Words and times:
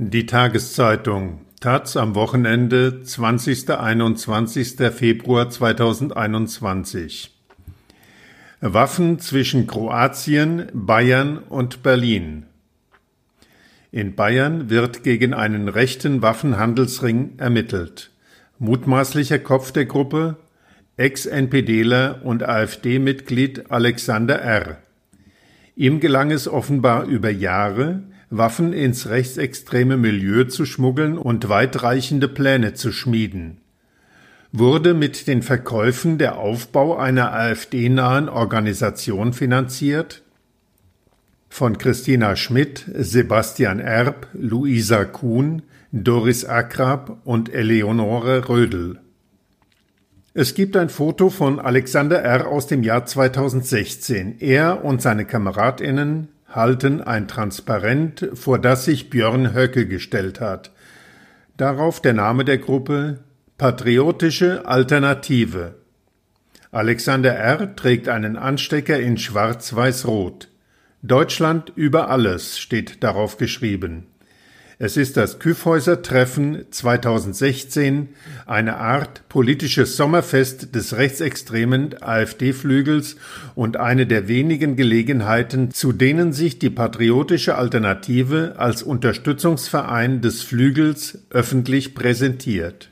Die 0.00 0.26
Tageszeitung 0.26 1.40
Taz 1.58 1.96
am 1.96 2.14
Wochenende 2.14 3.02
20. 3.02 3.68
21. 3.70 4.76
Februar 4.92 5.50
2021 5.50 7.36
Waffen 8.60 9.18
zwischen 9.18 9.66
Kroatien, 9.66 10.68
Bayern 10.72 11.38
und 11.38 11.82
Berlin 11.82 12.44
In 13.90 14.14
Bayern 14.14 14.70
wird 14.70 15.02
gegen 15.02 15.34
einen 15.34 15.66
rechten 15.66 16.22
Waffenhandelsring 16.22 17.32
ermittelt. 17.38 18.12
Mutmaßlicher 18.60 19.40
Kopf 19.40 19.72
der 19.72 19.86
Gruppe 19.86 20.36
Ex-NPDler 20.96 22.20
und 22.22 22.44
AfD-Mitglied 22.44 23.72
Alexander 23.72 24.40
R. 24.40 24.78
Ihm 25.74 25.98
gelang 25.98 26.30
es 26.30 26.46
offenbar 26.46 27.06
über 27.06 27.30
Jahre, 27.30 28.04
Waffen 28.30 28.72
ins 28.72 29.08
rechtsextreme 29.08 29.96
Milieu 29.96 30.44
zu 30.44 30.66
schmuggeln 30.66 31.16
und 31.16 31.48
weitreichende 31.48 32.28
Pläne 32.28 32.74
zu 32.74 32.92
schmieden. 32.92 33.58
Wurde 34.52 34.94
mit 34.94 35.26
den 35.26 35.42
Verkäufen 35.42 36.18
der 36.18 36.38
Aufbau 36.38 36.96
einer 36.96 37.32
AfD-nahen 37.32 38.28
Organisation 38.28 39.32
finanziert? 39.32 40.22
Von 41.48 41.78
Christina 41.78 42.36
Schmidt, 42.36 42.84
Sebastian 42.94 43.80
Erb, 43.80 44.28
Luisa 44.32 45.04
Kuhn, 45.04 45.62
Doris 45.92 46.44
Akrab 46.44 47.18
und 47.24 47.52
Eleonore 47.52 48.48
Rödel. 48.48 49.00
Es 50.34 50.54
gibt 50.54 50.76
ein 50.76 50.90
Foto 50.90 51.30
von 51.30 51.58
Alexander 51.58 52.20
R. 52.22 52.46
aus 52.46 52.66
dem 52.66 52.82
Jahr 52.82 53.06
2016. 53.06 54.36
Er 54.40 54.84
und 54.84 55.02
seine 55.02 55.24
Kameradinnen 55.24 56.28
halten 56.48 57.02
ein 57.02 57.28
Transparent, 57.28 58.28
vor 58.34 58.58
das 58.58 58.84
sich 58.84 59.10
Björn 59.10 59.54
Höcke 59.54 59.86
gestellt 59.86 60.40
hat. 60.40 60.72
Darauf 61.56 62.00
der 62.00 62.14
Name 62.14 62.44
der 62.44 62.58
Gruppe 62.58 63.20
Patriotische 63.58 64.66
Alternative. 64.66 65.74
Alexander 66.70 67.34
R. 67.34 67.74
trägt 67.76 68.08
einen 68.08 68.36
Anstecker 68.36 69.00
in 69.00 69.16
Schwarz-Weiß-Rot. 69.16 70.48
Deutschland 71.02 71.72
über 71.74 72.10
alles 72.10 72.58
steht 72.58 73.02
darauf 73.02 73.38
geschrieben. 73.38 74.07
Es 74.80 74.96
ist 74.96 75.16
das 75.16 75.40
Kyffhäuser-Treffen 75.40 76.66
2016, 76.70 78.10
eine 78.46 78.76
Art 78.76 79.28
politisches 79.28 79.96
Sommerfest 79.96 80.72
des 80.72 80.96
rechtsextremen 80.96 82.00
AfD-Flügels 82.00 83.16
und 83.56 83.76
eine 83.76 84.06
der 84.06 84.28
wenigen 84.28 84.76
Gelegenheiten, 84.76 85.72
zu 85.72 85.92
denen 85.92 86.32
sich 86.32 86.60
die 86.60 86.70
Patriotische 86.70 87.56
Alternative 87.56 88.54
als 88.58 88.84
Unterstützungsverein 88.84 90.20
des 90.20 90.42
Flügels 90.42 91.18
öffentlich 91.30 91.96
präsentiert. 91.96 92.88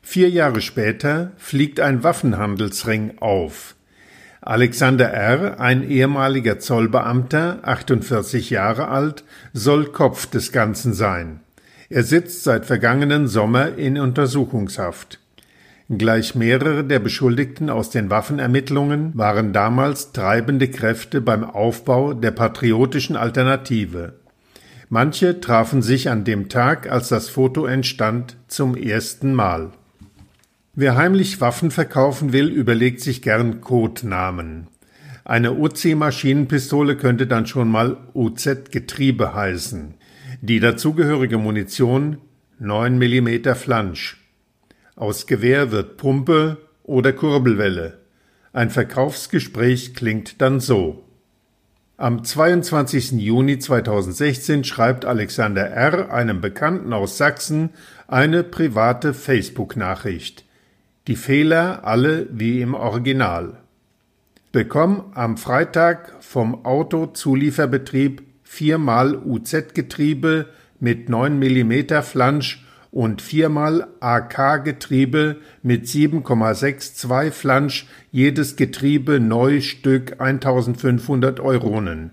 Vier 0.00 0.30
Jahre 0.30 0.62
später 0.62 1.32
fliegt 1.36 1.78
ein 1.78 2.02
Waffenhandelsring 2.02 3.18
auf. 3.18 3.74
Alexander 4.46 5.10
R., 5.10 5.58
ein 5.58 5.88
ehemaliger 5.88 6.58
Zollbeamter, 6.58 7.60
48 7.62 8.50
Jahre 8.50 8.88
alt, 8.88 9.24
soll 9.54 9.86
Kopf 9.86 10.26
des 10.26 10.52
Ganzen 10.52 10.92
sein. 10.92 11.40
Er 11.88 12.02
sitzt 12.02 12.44
seit 12.44 12.66
vergangenen 12.66 13.26
Sommer 13.26 13.78
in 13.78 13.98
Untersuchungshaft. 13.98 15.18
Gleich 15.88 16.34
mehrere 16.34 16.84
der 16.84 16.98
Beschuldigten 16.98 17.70
aus 17.70 17.88
den 17.88 18.10
Waffenermittlungen 18.10 19.12
waren 19.14 19.54
damals 19.54 20.12
treibende 20.12 20.68
Kräfte 20.68 21.22
beim 21.22 21.42
Aufbau 21.42 22.12
der 22.12 22.30
patriotischen 22.30 23.16
Alternative. 23.16 24.12
Manche 24.90 25.40
trafen 25.40 25.80
sich 25.80 26.10
an 26.10 26.24
dem 26.24 26.50
Tag, 26.50 26.90
als 26.90 27.08
das 27.08 27.30
Foto 27.30 27.64
entstand, 27.64 28.36
zum 28.48 28.76
ersten 28.76 29.32
Mal. 29.32 29.70
Wer 30.76 30.96
heimlich 30.96 31.40
Waffen 31.40 31.70
verkaufen 31.70 32.32
will, 32.32 32.48
überlegt 32.48 33.00
sich 33.00 33.22
gern 33.22 33.60
Codenamen. 33.60 34.66
Eine 35.24 35.52
UC-Maschinenpistole 35.52 36.96
könnte 36.96 37.28
dann 37.28 37.46
schon 37.46 37.68
mal 37.68 37.96
UZ-Getriebe 38.12 39.34
heißen. 39.34 39.94
Die 40.42 40.58
dazugehörige 40.58 41.38
Munition 41.38 42.18
9 42.58 42.98
mm 42.98 43.54
Flansch. 43.54 44.20
Aus 44.96 45.28
Gewehr 45.28 45.70
wird 45.70 45.96
Pumpe 45.96 46.58
oder 46.82 47.12
Kurbelwelle. 47.12 48.00
Ein 48.52 48.70
Verkaufsgespräch 48.70 49.94
klingt 49.94 50.40
dann 50.42 50.58
so. 50.58 51.04
Am 51.96 52.24
22. 52.24 53.12
Juni 53.12 53.60
2016 53.60 54.64
schreibt 54.64 55.04
Alexander 55.04 55.68
R. 55.70 56.12
einem 56.12 56.40
Bekannten 56.40 56.92
aus 56.92 57.16
Sachsen 57.16 57.70
eine 58.08 58.42
private 58.42 59.14
Facebook-Nachricht. 59.14 60.44
Die 61.06 61.16
Fehler 61.16 61.84
alle 61.84 62.28
wie 62.32 62.62
im 62.62 62.72
Original. 62.72 63.58
Bekomm 64.52 65.12
am 65.12 65.36
Freitag 65.36 66.14
vom 66.20 66.64
Autozulieferbetrieb 66.64 68.22
viermal 68.42 69.14
UZ-Getriebe 69.16 70.46
mit 70.80 71.10
9 71.10 71.38
mm 71.38 72.02
Flansch 72.02 72.64
und 72.90 73.20
viermal 73.20 73.88
AK-Getriebe 74.00 75.40
mit 75.62 75.84
7,62 75.84 77.32
Flansch, 77.32 77.86
jedes 78.10 78.56
Getriebe 78.56 79.20
neu 79.20 79.60
Stück 79.60 80.20
1500 80.22 81.38
Euronen. 81.38 82.12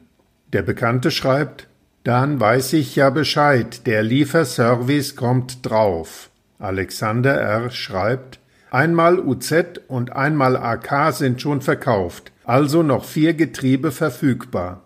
Der 0.52 0.63
Bekannte 0.63 1.12
schreibt, 1.12 1.69
dann 2.03 2.41
weiß 2.41 2.73
ich 2.73 2.97
ja 2.97 3.09
Bescheid, 3.09 3.88
der 3.88 4.03
Lieferservice 4.03 5.16
kommt 5.16 5.66
drauf. 5.66 6.29
Alexander 6.59 7.35
R. 7.40 7.69
schreibt, 7.69 8.41
Einmal 8.73 9.19
UZ 9.19 9.81
und 9.89 10.13
einmal 10.13 10.55
AK 10.55 11.13
sind 11.13 11.41
schon 11.41 11.59
verkauft, 11.59 12.31
also 12.45 12.83
noch 12.83 13.03
vier 13.03 13.33
Getriebe 13.33 13.91
verfügbar. 13.91 14.83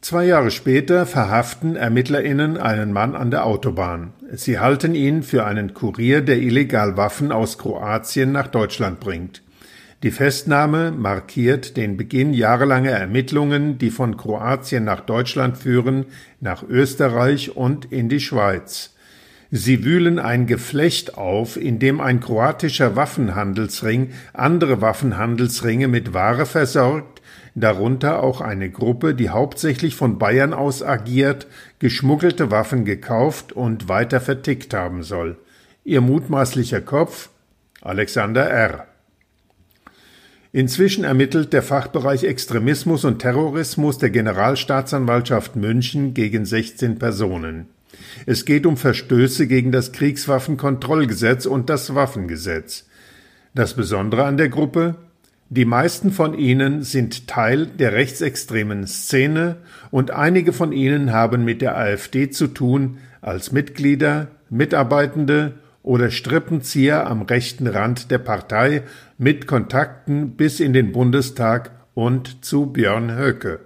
Zwei 0.00 0.26
Jahre 0.26 0.52
später 0.52 1.04
verhaften 1.04 1.74
ErmittlerInnen 1.74 2.58
einen 2.58 2.92
Mann 2.92 3.16
an 3.16 3.32
der 3.32 3.46
Autobahn. 3.46 4.12
Sie 4.30 4.60
halten 4.60 4.94
ihn 4.94 5.24
für 5.24 5.44
einen 5.44 5.74
Kurier, 5.74 6.20
der 6.20 6.38
illegal 6.38 6.96
Waffen 6.96 7.32
aus 7.32 7.58
Kroatien 7.58 8.30
nach 8.30 8.46
Deutschland 8.46 9.00
bringt. 9.00 9.42
Die 10.04 10.12
Festnahme 10.12 10.92
markiert 10.92 11.76
den 11.76 11.96
Beginn 11.96 12.32
jahrelanger 12.32 12.92
Ermittlungen, 12.92 13.78
die 13.78 13.90
von 13.90 14.16
Kroatien 14.16 14.84
nach 14.84 15.00
Deutschland 15.00 15.58
führen, 15.58 16.06
nach 16.38 16.62
Österreich 16.62 17.56
und 17.56 17.90
in 17.90 18.08
die 18.08 18.20
Schweiz. 18.20 18.94
Sie 19.54 19.84
wühlen 19.84 20.18
ein 20.18 20.46
Geflecht 20.46 21.18
auf, 21.18 21.58
in 21.58 21.78
dem 21.78 22.00
ein 22.00 22.20
kroatischer 22.20 22.96
Waffenhandelsring 22.96 24.12
andere 24.32 24.80
Waffenhandelsringe 24.80 25.88
mit 25.88 26.14
Ware 26.14 26.46
versorgt, 26.46 27.20
darunter 27.54 28.22
auch 28.22 28.40
eine 28.40 28.70
Gruppe, 28.70 29.14
die 29.14 29.28
hauptsächlich 29.28 29.94
von 29.94 30.18
Bayern 30.18 30.54
aus 30.54 30.82
agiert, 30.82 31.48
geschmuggelte 31.80 32.50
Waffen 32.50 32.86
gekauft 32.86 33.52
und 33.52 33.90
weiter 33.90 34.22
vertickt 34.22 34.72
haben 34.72 35.02
soll. 35.02 35.36
Ihr 35.84 36.00
mutmaßlicher 36.00 36.80
Kopf 36.80 37.28
Alexander 37.82 38.48
R. 38.48 38.86
Inzwischen 40.52 41.04
ermittelt 41.04 41.52
der 41.52 41.62
Fachbereich 41.62 42.24
Extremismus 42.24 43.04
und 43.04 43.18
Terrorismus 43.18 43.98
der 43.98 44.08
Generalstaatsanwaltschaft 44.08 45.56
München 45.56 46.14
gegen 46.14 46.46
16 46.46 46.98
Personen. 46.98 47.66
Es 48.26 48.44
geht 48.44 48.66
um 48.66 48.76
Verstöße 48.76 49.46
gegen 49.46 49.72
das 49.72 49.92
Kriegswaffenkontrollgesetz 49.92 51.46
und 51.46 51.70
das 51.70 51.94
Waffengesetz. 51.94 52.86
Das 53.54 53.74
Besondere 53.74 54.24
an 54.24 54.36
der 54.36 54.48
Gruppe? 54.48 54.96
Die 55.50 55.66
meisten 55.66 56.12
von 56.12 56.32
ihnen 56.32 56.82
sind 56.82 57.28
Teil 57.28 57.66
der 57.66 57.92
rechtsextremen 57.92 58.86
Szene 58.86 59.56
und 59.90 60.10
einige 60.10 60.54
von 60.54 60.72
ihnen 60.72 61.12
haben 61.12 61.44
mit 61.44 61.60
der 61.60 61.76
AfD 61.76 62.30
zu 62.30 62.46
tun 62.46 62.98
als 63.20 63.52
Mitglieder, 63.52 64.28
Mitarbeitende 64.48 65.52
oder 65.82 66.10
Strippenzieher 66.10 67.06
am 67.06 67.22
rechten 67.22 67.66
Rand 67.66 68.10
der 68.10 68.18
Partei 68.18 68.82
mit 69.18 69.46
Kontakten 69.46 70.36
bis 70.36 70.58
in 70.58 70.72
den 70.72 70.92
Bundestag 70.92 71.72
und 71.92 72.44
zu 72.44 72.66
Björn 72.66 73.14
Höcke. 73.14 73.60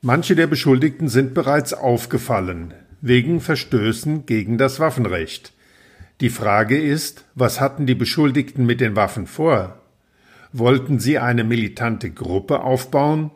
Manche 0.00 0.36
der 0.36 0.46
Beschuldigten 0.46 1.08
sind 1.08 1.34
bereits 1.34 1.74
aufgefallen 1.74 2.72
wegen 3.00 3.40
Verstößen 3.40 4.26
gegen 4.26 4.58
das 4.58 4.80
Waffenrecht. 4.80 5.52
Die 6.20 6.30
Frage 6.30 6.80
ist, 6.80 7.24
was 7.34 7.60
hatten 7.60 7.86
die 7.86 7.94
Beschuldigten 7.94 8.64
mit 8.64 8.80
den 8.80 8.96
Waffen 8.96 9.26
vor? 9.26 9.80
Wollten 10.52 10.98
sie 10.98 11.18
eine 11.18 11.44
militante 11.44 12.10
Gruppe 12.10 12.60
aufbauen? 12.60 13.30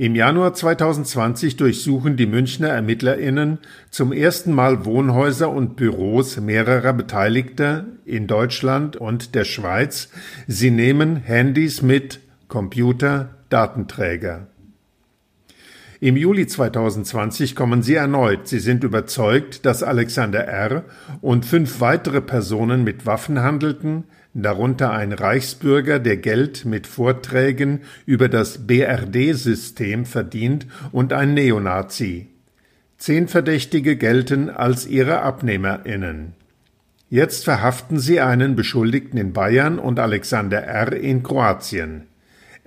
Im 0.00 0.14
Januar 0.14 0.54
2020 0.54 1.56
durchsuchen 1.56 2.16
die 2.16 2.26
Münchner 2.26 2.68
Ermittlerinnen 2.68 3.58
zum 3.90 4.12
ersten 4.12 4.52
Mal 4.52 4.84
Wohnhäuser 4.84 5.50
und 5.50 5.74
Büros 5.74 6.36
mehrerer 6.36 6.92
Beteiligter 6.92 7.86
in 8.04 8.28
Deutschland 8.28 8.96
und 8.96 9.34
der 9.34 9.44
Schweiz. 9.44 10.10
Sie 10.46 10.70
nehmen 10.70 11.16
Handys 11.16 11.82
mit, 11.82 12.20
Computer, 12.46 13.30
Datenträger. 13.48 14.46
Im 16.00 16.16
Juli 16.16 16.46
2020 16.46 17.56
kommen 17.56 17.82
sie 17.82 17.96
erneut. 17.96 18.46
Sie 18.46 18.60
sind 18.60 18.84
überzeugt, 18.84 19.66
dass 19.66 19.82
Alexander 19.82 20.44
R. 20.44 20.84
und 21.20 21.44
fünf 21.44 21.80
weitere 21.80 22.20
Personen 22.20 22.84
mit 22.84 23.04
Waffen 23.04 23.42
handelten, 23.42 24.04
darunter 24.32 24.92
ein 24.92 25.12
Reichsbürger, 25.12 25.98
der 25.98 26.16
Geld 26.16 26.64
mit 26.64 26.86
Vorträgen 26.86 27.80
über 28.06 28.28
das 28.28 28.66
BRD-System 28.68 30.06
verdient, 30.06 30.68
und 30.92 31.12
ein 31.12 31.34
Neonazi. 31.34 32.28
Zehn 32.96 33.26
Verdächtige 33.26 33.96
gelten 33.96 34.50
als 34.50 34.86
ihre 34.86 35.22
Abnehmerinnen. 35.22 36.34
Jetzt 37.10 37.44
verhaften 37.44 37.98
sie 37.98 38.20
einen 38.20 38.54
Beschuldigten 38.54 39.18
in 39.18 39.32
Bayern 39.32 39.80
und 39.80 39.98
Alexander 39.98 40.62
R. 40.62 40.92
in 40.92 41.24
Kroatien. 41.24 42.06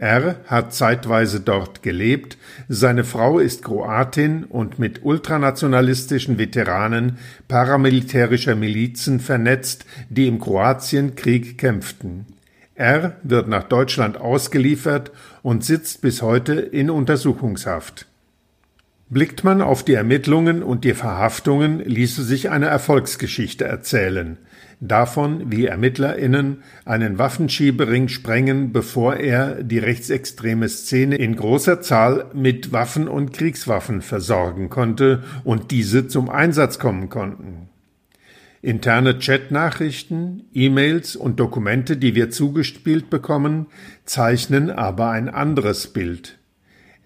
R. 0.02 0.38
hat 0.48 0.74
zeitweise 0.74 1.42
dort 1.42 1.84
gelebt, 1.84 2.40
seine 2.68 3.04
Frau 3.04 3.38
ist 3.38 3.64
Kroatin 3.64 4.46
und 4.46 4.80
mit 4.80 5.06
ultranationalistischen 5.06 6.40
Veteranen 6.40 7.20
paramilitärischer 7.48 8.56
Milizen 8.56 9.20
vernetzt, 9.20 9.86
die 10.10 10.28
im 10.28 10.40
Kroatienkrieg 10.40 11.60
kämpften. 11.60 12.26
R. 12.74 13.16
wird 13.22 13.48
nach 13.48 13.66
Deutschland 13.66 14.18
ausgeliefert 14.18 15.12
und 15.44 15.64
sitzt 15.64 16.02
bis 16.02 16.24
heute 16.24 16.54
in 16.54 16.90
Untersuchungshaft. 16.90 18.08
Blickt 19.12 19.44
man 19.44 19.62
auf 19.62 19.84
die 19.84 19.94
Ermittlungen 19.94 20.64
und 20.64 20.84
die 20.84 20.96
Verhaftungen, 20.96 21.80
ließe 21.80 22.24
sich 22.24 22.50
eine 22.50 22.66
Erfolgsgeschichte 22.66 23.66
erzählen 23.66 24.40
davon, 24.82 25.52
wie 25.52 25.68
ErmittlerInnen 25.68 26.64
einen 26.86 27.18
Waffenschiebering 27.18 28.10
sprengen, 28.10 28.74
bevor 28.74 29.16
er 29.16 29.64
die 29.64 29.78
rechtsextreme 29.78 30.68
Szene 30.68 31.16
in 31.16 31.36
großer 31.36 31.82
Zahl 31.82 32.26
mit 32.34 32.74
Waffen 32.74 33.08
und 33.08 33.32
Kriegswaffen 33.32 34.02
versorgen 34.02 34.70
konnte 34.70 35.24
und 35.44 35.72
diese 35.72 36.08
zum 36.08 36.30
Einsatz 36.30 36.80
kommen 36.80 37.10
konnten. 37.10 37.70
Interne 38.64 39.18
Chatnachrichten, 39.18 40.44
E-Mails 40.54 41.16
und 41.16 41.40
Dokumente, 41.40 41.98
die 41.98 42.14
wir 42.14 42.30
zugespielt 42.30 43.10
bekommen, 43.10 43.68
zeichnen 44.06 44.70
aber 44.70 45.10
ein 45.10 45.30
anderes 45.30 45.88
Bild. 45.88 46.38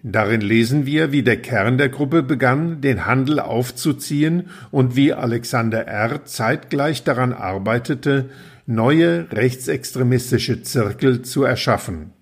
Darin 0.02 0.40
lesen 0.40 0.86
wir, 0.86 1.10
wie 1.10 1.22
der 1.22 1.40
Kern 1.42 1.78
der 1.78 1.88
Gruppe 1.88 2.22
begann, 2.22 2.80
den 2.80 3.06
Handel 3.06 3.40
aufzuziehen 3.40 4.50
und 4.70 4.94
wie 4.94 5.12
Alexander 5.12 5.86
R. 5.86 6.24
zeitgleich 6.24 7.02
daran 7.02 7.32
arbeitete, 7.32 8.30
neue 8.66 9.30
rechtsextremistische 9.32 10.62
Zirkel 10.62 11.22
zu 11.22 11.44
erschaffen. 11.44 12.12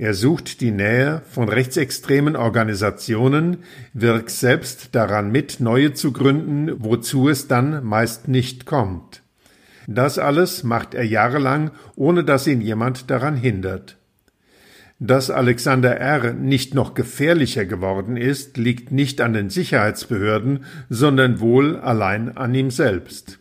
Er 0.00 0.14
sucht 0.14 0.60
die 0.60 0.70
Nähe 0.70 1.22
von 1.28 1.48
rechtsextremen 1.48 2.36
Organisationen, 2.36 3.58
wirkt 3.92 4.30
selbst 4.30 4.94
daran 4.94 5.32
mit, 5.32 5.58
neue 5.58 5.92
zu 5.92 6.12
gründen, 6.12 6.72
wozu 6.78 7.28
es 7.28 7.48
dann 7.48 7.84
meist 7.84 8.28
nicht 8.28 8.64
kommt. 8.64 9.22
Das 9.88 10.18
alles 10.18 10.62
macht 10.62 10.94
er 10.94 11.04
jahrelang, 11.04 11.72
ohne 11.96 12.22
dass 12.22 12.46
ihn 12.46 12.60
jemand 12.60 13.10
daran 13.10 13.36
hindert. 13.36 13.97
Dass 15.00 15.30
Alexander 15.30 15.96
R. 15.96 16.32
nicht 16.32 16.74
noch 16.74 16.94
gefährlicher 16.94 17.64
geworden 17.64 18.16
ist, 18.16 18.56
liegt 18.56 18.90
nicht 18.90 19.20
an 19.20 19.32
den 19.32 19.48
Sicherheitsbehörden, 19.48 20.64
sondern 20.88 21.38
wohl 21.38 21.76
allein 21.76 22.36
an 22.36 22.52
ihm 22.54 22.72
selbst. 22.72 23.38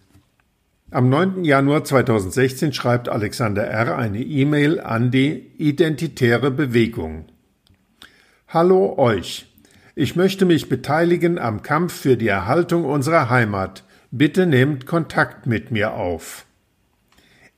Am 0.91 1.09
9. 1.09 1.43
Januar 1.43 1.83
2016 1.83 2.73
schreibt 2.73 3.09
Alexander 3.09 3.65
R. 3.65 3.97
eine 3.97 4.21
E-Mail 4.21 4.79
an 4.79 5.09
die 5.09 5.51
Identitäre 5.57 6.51
Bewegung. 6.51 7.25
Hallo 8.47 8.97
euch. 8.97 9.51
Ich 9.95 10.15
möchte 10.15 10.45
mich 10.45 10.69
beteiligen 10.69 11.39
am 11.39 11.63
Kampf 11.63 11.93
für 11.93 12.17
die 12.17 12.27
Erhaltung 12.27 12.85
unserer 12.85 13.31
Heimat. 13.31 13.83
Bitte 14.11 14.45
nehmt 14.45 14.85
Kontakt 14.85 15.47
mit 15.47 15.71
mir 15.71 15.95
auf. 15.95 16.46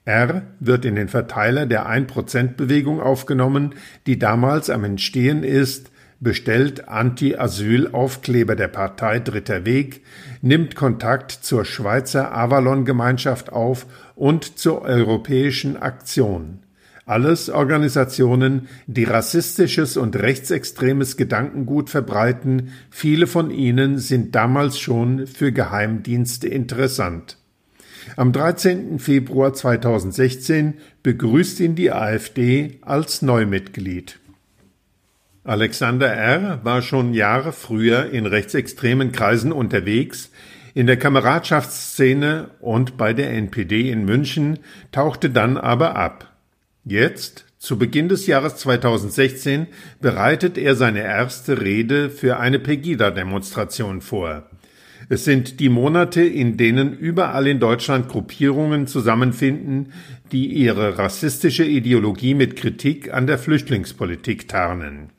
R 0.09 0.41
wird 0.59 0.85
in 0.85 0.95
den 0.95 1.07
Verteiler 1.07 1.67
der 1.67 1.87
1%-Bewegung 1.87 2.99
aufgenommen, 2.99 3.75
die 4.07 4.17
damals 4.17 4.71
am 4.71 4.83
Entstehen 4.83 5.43
ist, 5.43 5.91
bestellt 6.19 6.89
Anti-Asyl-Aufkleber 6.89 8.55
der 8.55 8.69
Partei 8.69 9.19
Dritter 9.19 9.65
Weg, 9.65 10.01
nimmt 10.41 10.75
Kontakt 10.75 11.31
zur 11.31 11.63
Schweizer 11.63 12.35
Avalon-Gemeinschaft 12.35 13.53
auf 13.53 13.85
und 14.15 14.57
zur 14.57 14.81
Europäischen 14.81 15.77
Aktion. 15.77 16.63
Alles 17.05 17.49
Organisationen, 17.49 18.67
die 18.87 19.03
rassistisches 19.03 19.95
und 19.95 20.15
rechtsextremes 20.15 21.17
Gedankengut 21.17 21.89
verbreiten, 21.89 22.71
viele 22.89 23.27
von 23.27 23.51
ihnen 23.51 23.99
sind 23.99 24.35
damals 24.35 24.79
schon 24.79 25.27
für 25.27 25.51
Geheimdienste 25.51 26.47
interessant. 26.47 27.37
Am 28.15 28.31
13. 28.31 28.99
Februar 28.99 29.53
2016 29.53 30.75
begrüßt 31.03 31.59
ihn 31.59 31.75
die 31.75 31.91
AfD 31.91 32.79
als 32.81 33.21
Neumitglied. 33.21 34.19
Alexander 35.43 36.07
R. 36.07 36.59
war 36.63 36.81
schon 36.81 37.13
Jahre 37.13 37.51
früher 37.51 38.11
in 38.11 38.25
rechtsextremen 38.25 39.11
Kreisen 39.11 39.51
unterwegs, 39.51 40.31
in 40.73 40.85
der 40.85 40.97
Kameradschaftsszene 40.97 42.51
und 42.59 42.97
bei 42.97 43.13
der 43.13 43.31
NPD 43.31 43.89
in 43.91 44.05
München, 44.05 44.59
tauchte 44.91 45.29
dann 45.29 45.57
aber 45.57 45.95
ab. 45.95 46.37
Jetzt, 46.85 47.45
zu 47.57 47.77
Beginn 47.77 48.09
des 48.09 48.27
Jahres 48.27 48.55
2016, 48.57 49.67
bereitet 49.99 50.57
er 50.57 50.75
seine 50.75 51.01
erste 51.01 51.61
Rede 51.61 52.09
für 52.09 52.39
eine 52.39 52.59
Pegida-Demonstration 52.59 54.01
vor. 54.01 54.43
Es 55.11 55.25
sind 55.25 55.59
die 55.59 55.69
Monate, 55.69 56.21
in 56.21 56.55
denen 56.55 56.95
überall 56.95 57.47
in 57.47 57.59
Deutschland 57.59 58.09
Gruppierungen 58.09 58.85
zusammenfinden, 58.85 59.91
die 60.31 60.45
ihre 60.45 60.99
rassistische 60.99 61.65
Ideologie 61.65 62.35
mit 62.35 62.55
Kritik 62.55 63.11
an 63.11 63.25
der 63.25 63.39
Flüchtlingspolitik 63.39 64.47
tarnen. 64.47 65.09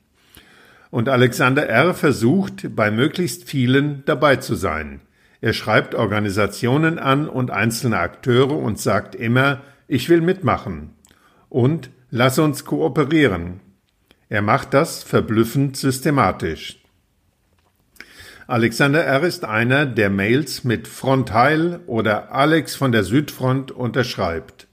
Und 0.91 1.09
Alexander 1.09 1.69
R. 1.69 1.93
versucht, 1.95 2.75
bei 2.77 2.93
möglichst 2.93 3.49
vielen 3.49 4.05
dabei 4.07 4.37
zu 4.37 4.55
sein. 4.55 5.01
Er 5.41 5.53
schreibt 5.53 5.97
Organisationen 5.97 7.01
an 7.01 7.29
und 7.29 7.51
einzelne 7.51 7.99
Akteure 7.99 8.57
und 8.57 8.79
sagt 8.79 9.17
immer, 9.17 9.61
ich 9.89 10.09
will 10.09 10.21
mitmachen. 10.21 10.91
Und 11.49 11.91
lass 12.11 12.39
uns 12.39 12.65
kooperieren. 12.65 13.59
Er 14.29 14.43
macht 14.43 14.73
das 14.73 15.03
verblüffend 15.03 15.77
systematisch. 15.77 16.80
Alexander 18.51 19.05
R. 19.05 19.23
ist 19.23 19.45
einer, 19.45 19.87
der 19.87 20.11
Mails 20.11 20.65
mit 20.65 20.89
Frontheil 20.89 21.79
oder 21.87 22.35
Alex 22.35 22.75
von 22.75 22.91
der 22.91 23.05
Südfront 23.05 23.71
unterschreibt. 23.71 24.67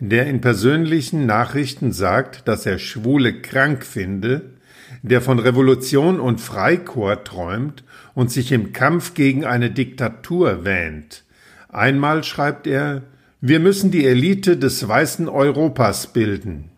Der 0.00 0.26
in 0.26 0.40
persönlichen 0.40 1.24
Nachrichten 1.24 1.92
sagt, 1.92 2.48
dass 2.48 2.66
er 2.66 2.80
Schwule 2.80 3.40
krank 3.40 3.84
finde, 3.84 4.54
der 5.02 5.20
von 5.20 5.38
Revolution 5.38 6.18
und 6.18 6.40
Freikorps 6.40 7.30
träumt 7.30 7.84
und 8.14 8.32
sich 8.32 8.50
im 8.50 8.72
Kampf 8.72 9.14
gegen 9.14 9.44
eine 9.44 9.70
Diktatur 9.70 10.64
wähnt. 10.64 11.22
Einmal 11.68 12.24
schreibt 12.24 12.66
er, 12.66 13.02
wir 13.40 13.60
müssen 13.60 13.92
die 13.92 14.06
Elite 14.06 14.56
des 14.56 14.88
weißen 14.88 15.28
Europas 15.28 16.08
bilden. 16.08 16.73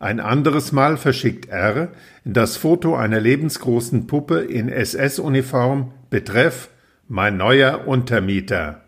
Ein 0.00 0.20
anderes 0.20 0.70
Mal 0.70 0.96
verschickt 0.96 1.48
R. 1.48 1.88
das 2.24 2.56
Foto 2.56 2.94
einer 2.94 3.18
lebensgroßen 3.18 4.06
Puppe 4.06 4.40
in 4.42 4.68
SS-Uniform 4.68 5.92
betreff 6.08 6.68
Mein 7.08 7.36
neuer 7.36 7.88
Untermieter. 7.88 8.82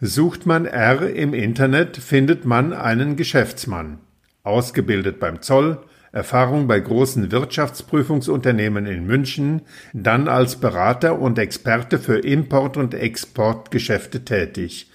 Sucht 0.00 0.46
man 0.46 0.66
R 0.66 1.08
im 1.10 1.32
Internet, 1.32 1.96
findet 1.96 2.44
man 2.44 2.72
einen 2.72 3.14
Geschäftsmann, 3.14 4.00
ausgebildet 4.42 5.20
beim 5.20 5.42
Zoll, 5.42 5.78
Erfahrung 6.10 6.66
bei 6.66 6.80
großen 6.80 7.30
Wirtschaftsprüfungsunternehmen 7.30 8.86
in 8.86 9.06
München, 9.06 9.62
dann 9.92 10.26
als 10.26 10.56
Berater 10.56 11.20
und 11.20 11.38
Experte 11.38 12.00
für 12.00 12.18
Import- 12.18 12.76
und 12.76 12.94
Exportgeschäfte 12.94 14.24
tätig, 14.24 14.90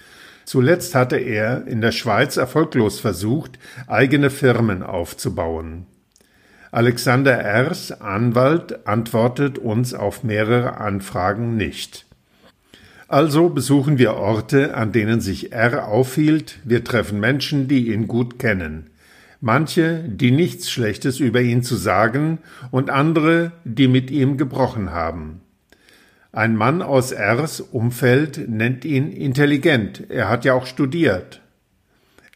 Zuletzt 0.48 0.94
hatte 0.94 1.18
er 1.18 1.66
in 1.66 1.82
der 1.82 1.92
Schweiz 1.92 2.38
erfolglos 2.38 3.00
versucht, 3.00 3.58
eigene 3.86 4.30
Firmen 4.30 4.82
aufzubauen. 4.82 5.84
Alexander 6.70 7.34
Ers, 7.34 7.92
Anwalt, 7.92 8.86
antwortet 8.86 9.58
uns 9.58 9.92
auf 9.92 10.24
mehrere 10.24 10.78
Anfragen 10.78 11.58
nicht. 11.58 12.06
Also 13.08 13.50
besuchen 13.50 13.98
wir 13.98 14.14
Orte, 14.14 14.74
an 14.74 14.90
denen 14.90 15.20
sich 15.20 15.52
R 15.52 15.86
aufhielt, 15.86 16.60
wir 16.64 16.82
treffen 16.82 17.20
Menschen, 17.20 17.68
die 17.68 17.92
ihn 17.92 18.08
gut 18.08 18.38
kennen. 18.38 18.88
Manche, 19.42 20.02
die 20.02 20.30
nichts 20.30 20.70
Schlechtes 20.70 21.20
über 21.20 21.42
ihn 21.42 21.62
zu 21.62 21.76
sagen, 21.76 22.38
und 22.70 22.88
andere, 22.88 23.52
die 23.64 23.86
mit 23.86 24.10
ihm 24.10 24.38
gebrochen 24.38 24.92
haben. 24.92 25.42
Ein 26.38 26.54
Mann 26.54 26.82
aus 26.82 27.12
Rs 27.12 27.60
Umfeld 27.60 28.48
nennt 28.48 28.84
ihn 28.84 29.10
intelligent, 29.10 30.08
er 30.08 30.28
hat 30.28 30.44
ja 30.44 30.54
auch 30.54 30.66
studiert. 30.66 31.40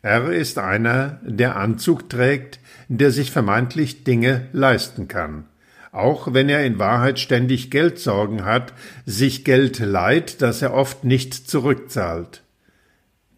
R 0.02 0.32
ist 0.32 0.58
einer, 0.58 1.20
der 1.22 1.54
Anzug 1.54 2.08
trägt, 2.08 2.58
der 2.88 3.12
sich 3.12 3.30
vermeintlich 3.30 4.02
Dinge 4.02 4.48
leisten 4.52 5.06
kann. 5.06 5.44
auch 5.92 6.34
wenn 6.34 6.48
er 6.48 6.66
in 6.66 6.80
Wahrheit 6.80 7.20
ständig 7.20 7.70
Geldsorgen 7.70 8.44
hat, 8.44 8.72
sich 9.06 9.44
Geld 9.44 9.78
leiht, 9.78 10.42
das 10.42 10.62
er 10.62 10.74
oft 10.74 11.04
nicht 11.04 11.34
zurückzahlt. 11.34 12.42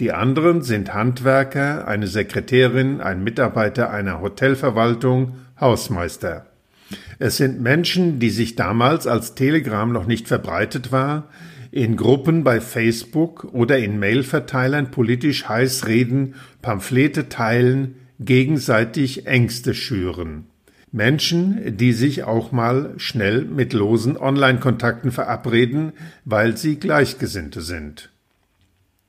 Die 0.01 0.13
anderen 0.13 0.63
sind 0.63 0.95
Handwerker, 0.95 1.87
eine 1.87 2.07
Sekretärin, 2.07 3.03
ein 3.03 3.23
Mitarbeiter 3.23 3.91
einer 3.91 4.23
Hotelverwaltung, 4.23 5.35
Hausmeister. 5.61 6.47
Es 7.19 7.37
sind 7.37 7.61
Menschen, 7.61 8.19
die 8.19 8.31
sich 8.31 8.57
damals, 8.57 9.07
als 9.07 9.35
Telegram 9.35 9.93
noch 9.93 10.07
nicht 10.07 10.29
verbreitet 10.29 10.93
war, 10.93 11.29
in 11.71 11.97
Gruppen 11.97 12.45
bei 12.45 12.61
Facebook 12.61 13.45
oder 13.53 13.79
in 13.79 13.99
Mailverteilern 13.99 14.91
politisch 14.91 15.49
heiß 15.49 15.87
reden, 15.87 16.35
Pamphlete 16.63 17.29
teilen, 17.29 17.97
gegenseitig 18.21 19.27
Ängste 19.27 19.75
schüren. 19.75 20.45
Menschen, 20.93 21.77
die 21.77 21.93
sich 21.93 22.23
auch 22.23 22.53
mal 22.53 22.95
schnell 22.99 23.45
mit 23.45 23.73
losen 23.73 24.17
Online-Kontakten 24.17 25.11
verabreden, 25.11 25.93
weil 26.25 26.57
sie 26.57 26.79
Gleichgesinnte 26.79 27.63
sind. 27.63 28.11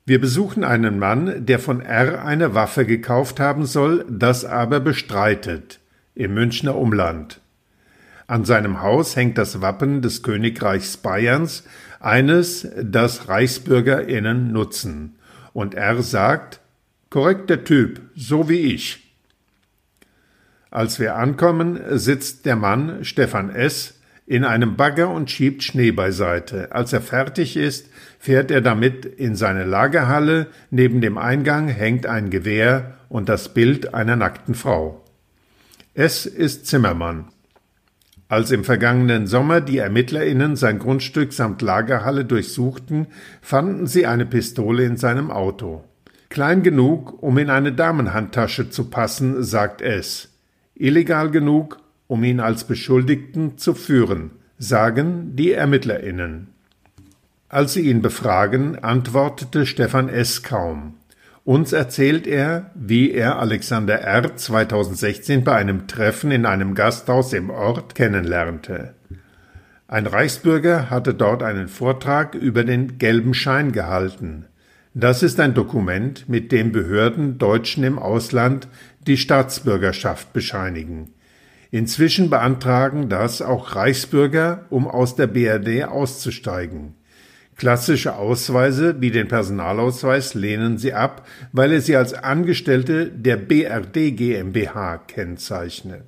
Wir 0.04 0.20
besuchen 0.20 0.64
einen 0.64 0.98
Mann, 0.98 1.46
der 1.46 1.60
von 1.60 1.80
R 1.80 2.24
eine 2.24 2.54
Waffe 2.54 2.86
gekauft 2.86 3.38
haben 3.38 3.66
soll, 3.66 4.04
das 4.08 4.44
aber 4.44 4.80
bestreitet, 4.80 5.78
im 6.16 6.34
Münchner 6.34 6.74
Umland. 6.74 7.40
An 8.26 8.44
seinem 8.44 8.82
Haus 8.82 9.14
hängt 9.14 9.38
das 9.38 9.60
Wappen 9.60 10.02
des 10.02 10.22
Königreichs 10.22 10.96
Bayerns, 10.96 11.64
eines, 12.00 12.68
das 12.82 13.28
ReichsbürgerInnen 13.28 14.52
nutzen. 14.52 15.16
Und 15.52 15.74
R 15.74 16.02
sagt, 16.02 16.60
korrekter 17.08 17.64
Typ, 17.64 18.00
so 18.16 18.48
wie 18.48 18.74
ich. 18.74 19.14
Als 20.70 20.98
wir 20.98 21.16
ankommen, 21.16 21.80
sitzt 21.92 22.46
der 22.46 22.56
Mann, 22.56 23.04
Stefan 23.04 23.50
S., 23.50 23.94
in 24.26 24.44
einem 24.44 24.74
Bagger 24.74 25.08
und 25.10 25.30
schiebt 25.30 25.62
Schnee 25.62 25.92
beiseite. 25.92 26.72
Als 26.72 26.92
er 26.92 27.00
fertig 27.00 27.56
ist, 27.56 27.88
fährt 28.18 28.50
er 28.50 28.60
damit 28.60 29.04
in 29.04 29.36
seine 29.36 29.64
Lagerhalle. 29.64 30.48
Neben 30.70 31.00
dem 31.00 31.16
Eingang 31.16 31.68
hängt 31.68 32.06
ein 32.06 32.30
Gewehr 32.30 32.96
und 33.08 33.28
das 33.28 33.54
Bild 33.54 33.94
einer 33.94 34.16
nackten 34.16 34.56
Frau. 34.56 35.04
S 35.94 36.26
ist 36.26 36.66
Zimmermann. 36.66 37.26
Als 38.28 38.50
im 38.50 38.64
vergangenen 38.64 39.26
Sommer 39.26 39.60
die 39.60 39.78
ErmittlerInnen 39.78 40.56
sein 40.56 40.78
Grundstück 40.78 41.32
samt 41.32 41.62
Lagerhalle 41.62 42.24
durchsuchten, 42.24 43.06
fanden 43.40 43.86
sie 43.86 44.06
eine 44.06 44.26
Pistole 44.26 44.84
in 44.84 44.96
seinem 44.96 45.30
Auto. 45.30 45.84
Klein 46.28 46.62
genug, 46.62 47.22
um 47.22 47.38
in 47.38 47.50
eine 47.50 47.72
Damenhandtasche 47.72 48.68
zu 48.70 48.90
passen, 48.90 49.42
sagt 49.42 49.80
S 49.80 50.30
illegal 50.76 51.30
genug, 51.30 51.78
um 52.06 52.22
ihn 52.22 52.40
als 52.40 52.64
Beschuldigten 52.64 53.58
zu 53.58 53.74
führen, 53.74 54.30
sagen 54.58 55.34
die 55.34 55.52
Ermittlerinnen. 55.52 56.48
Als 57.48 57.72
sie 57.72 57.88
ihn 57.88 58.02
befragen, 58.02 58.82
antwortete 58.82 59.66
Stefan 59.66 60.08
S. 60.08 60.42
kaum. 60.42 60.94
Uns 61.46 61.72
erzählt 61.72 62.26
er, 62.26 62.72
wie 62.74 63.12
er 63.12 63.38
Alexander 63.38 64.00
R. 64.00 64.34
2016 64.34 65.44
bei 65.44 65.54
einem 65.54 65.86
Treffen 65.86 66.32
in 66.32 66.44
einem 66.44 66.74
Gasthaus 66.74 67.32
im 67.32 67.50
Ort 67.50 67.94
kennenlernte. 67.94 68.94
Ein 69.86 70.08
Reichsbürger 70.08 70.90
hatte 70.90 71.14
dort 71.14 71.44
einen 71.44 71.68
Vortrag 71.68 72.34
über 72.34 72.64
den 72.64 72.98
gelben 72.98 73.32
Schein 73.32 73.70
gehalten. 73.70 74.46
Das 74.92 75.22
ist 75.22 75.38
ein 75.38 75.54
Dokument, 75.54 76.28
mit 76.28 76.50
dem 76.50 76.72
Behörden 76.72 77.38
Deutschen 77.38 77.84
im 77.84 78.00
Ausland 78.00 78.66
die 79.06 79.16
Staatsbürgerschaft 79.16 80.32
bescheinigen. 80.32 81.12
Inzwischen 81.70 82.28
beantragen 82.28 83.08
das 83.08 83.40
auch 83.40 83.76
Reichsbürger, 83.76 84.64
um 84.68 84.88
aus 84.88 85.14
der 85.14 85.28
BRD 85.28 85.84
auszusteigen. 85.84 86.96
Klassische 87.56 88.16
Ausweise 88.16 89.00
wie 89.00 89.10
den 89.10 89.28
Personalausweis 89.28 90.34
lehnen 90.34 90.76
sie 90.76 90.92
ab, 90.92 91.26
weil 91.52 91.72
er 91.72 91.80
sie 91.80 91.96
als 91.96 92.12
Angestellte 92.12 93.06
der 93.06 93.38
BRD 93.38 94.14
GmbH 94.14 94.98
kennzeichne. 94.98 96.02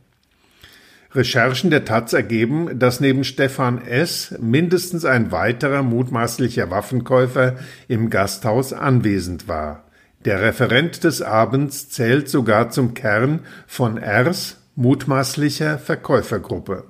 Recherchen 1.15 1.71
der 1.71 1.87
Taz 1.87 2.13
ergeben, 2.13 2.79
dass 2.79 3.01
neben 3.01 3.25
Stefan 3.25 3.81
S. 3.81 4.35
mindestens 4.39 5.07
ein 5.07 5.33
weiterer 5.33 5.83
mutmaßlicher 5.83 6.71
Waffenkäufer 6.71 7.57
im 7.89 8.11
Gasthaus 8.11 8.75
anwesend 8.75 9.49
war. 9.49 9.85
Der 10.27 10.43
Referent 10.43 11.05
des 11.05 11.23
Abends 11.23 11.89
zählt 11.89 12.29
sogar 12.29 12.69
zum 12.69 12.93
Kern 12.93 13.41
von 13.67 13.97
Rs 13.97 14.59
mutmaßlicher 14.75 15.79
Verkäufergruppe. 15.79 16.85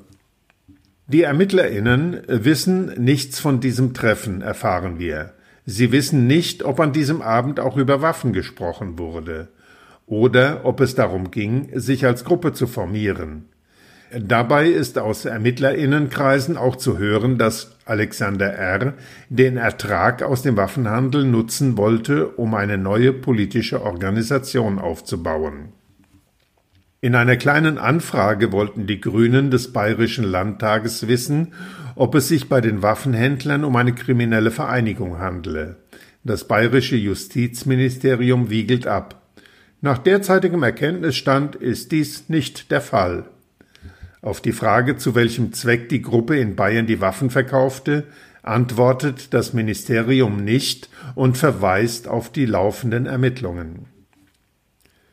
Die 1.11 1.23
ErmittlerInnen 1.23 2.21
wissen 2.27 2.93
nichts 3.03 3.41
von 3.41 3.61
diesem 3.61 3.95
Treffen, 3.95 4.43
erfahren 4.43 4.99
wir. 4.99 5.33
Sie 5.65 5.91
wissen 5.91 6.27
nicht, 6.27 6.63
ob 6.63 6.81
an 6.81 6.93
diesem 6.93 7.23
Abend 7.23 7.61
auch 7.61 7.79
über 7.79 8.03
Waffen 8.03 8.35
gesprochen 8.35 8.99
wurde 8.99 9.49
oder 10.05 10.67
ob 10.67 10.83
es 10.83 10.95
darum 10.95 11.31
ging, 11.31 11.71
sich 11.73 12.05
als 12.05 12.25
Gruppe 12.25 12.53
zu 12.53 12.67
formieren. 12.67 13.47
Dabei 14.19 14.69
ist 14.69 14.99
aus 14.99 15.25
Ermittlerinnenkreisen 15.25 16.59
auch 16.59 16.77
zu 16.77 16.99
hören, 16.99 17.39
dass 17.39 17.77
Alexander 17.87 18.53
R. 18.53 18.93
den 19.31 19.57
Ertrag 19.57 20.23
aus 20.23 20.43
dem 20.43 20.59
Waffenhandel 20.59 21.25
nutzen 21.25 21.79
wollte, 21.79 22.29
um 22.29 22.55
eine 22.55 22.77
neue 22.77 23.15
politische 23.15 23.83
Organisation 23.83 24.79
aufzubauen. 24.79 25.73
In 27.01 27.15
einer 27.15 27.37
kleinen 27.37 27.79
Anfrage 27.79 28.51
wollten 28.51 28.89
die 28.89 29.01
Grünen 29.01 29.53
des 29.53 29.73
Bayerischen 29.73 30.25
Landtages 30.25 31.07
wissen, 31.07 31.55
ob 31.95 32.17
es 32.17 32.27
sich 32.27 32.49
bei 32.49 32.61
den 32.61 32.83
Waffenhändlern 32.83 33.63
um 33.63 33.77
eine 33.77 33.95
kriminelle 33.95 34.51
Vereinigung 34.51 35.19
handele. 35.19 35.77
Das 36.25 36.49
bayerische 36.49 36.97
Justizministerium 36.97 38.51
wiegelt 38.51 38.89
ab. 38.89 39.23
Nach 39.81 39.99
derzeitigem 39.99 40.65
Erkenntnisstand 40.65 41.55
ist 41.55 41.93
dies 41.93 42.29
nicht 42.29 42.73
der 42.73 42.81
Fall. 42.81 43.27
Auf 44.21 44.41
die 44.41 44.51
Frage, 44.51 44.97
zu 44.97 45.15
welchem 45.15 45.53
Zweck 45.53 45.89
die 45.89 46.03
Gruppe 46.03 46.37
in 46.37 46.57
Bayern 46.57 46.89
die 46.89 47.01
Waffen 47.01 47.31
verkaufte, 47.31 48.09
antwortet 48.43 49.33
das 49.35 49.53
Ministerium 49.53 50.43
nicht 50.43 50.91
und 51.15 51.39
verweist 51.39 52.09
auf 52.09 52.33
die 52.33 52.47
laufenden 52.47 53.07
Ermittlungen. 53.07 53.87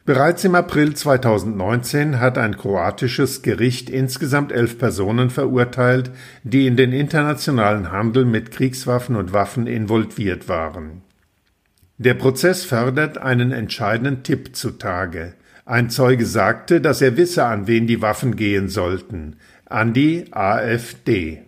Bereits 0.06 0.44
im 0.44 0.54
April 0.54 0.94
2019 0.94 2.20
hat 2.20 2.38
ein 2.38 2.58
kroatisches 2.58 3.42
Gericht 3.42 3.90
insgesamt 3.90 4.52
elf 4.52 4.78
Personen 4.78 5.32
verurteilt, 5.32 6.12
die 6.44 6.68
in 6.68 6.78
den 6.78 6.94
internationalen 6.94 7.92
Handel 7.92 8.24
mit 8.24 8.52
Kriegswaffen 8.52 9.16
und 9.16 9.34
Waffen 9.34 9.66
involviert 9.66 10.48
waren. 10.48 11.02
Der 11.98 12.14
Prozess 12.14 12.64
fördert 12.66 13.18
einen 13.18 13.52
entscheidenden 13.52 14.22
Tipp 14.22 14.56
zutage. 14.56 15.34
Ein 15.66 15.90
Zeuge 15.90 16.28
sagte, 16.28 16.82
dass 16.82 17.02
er 17.02 17.18
wisse, 17.18 17.46
an 17.46 17.66
wen 17.66 17.88
die 17.88 18.04
Waffen 18.04 18.36
gehen 18.36 18.70
sollten, 18.70 19.38
an 19.66 19.94
die 19.94 20.32
AfD. 20.32 21.42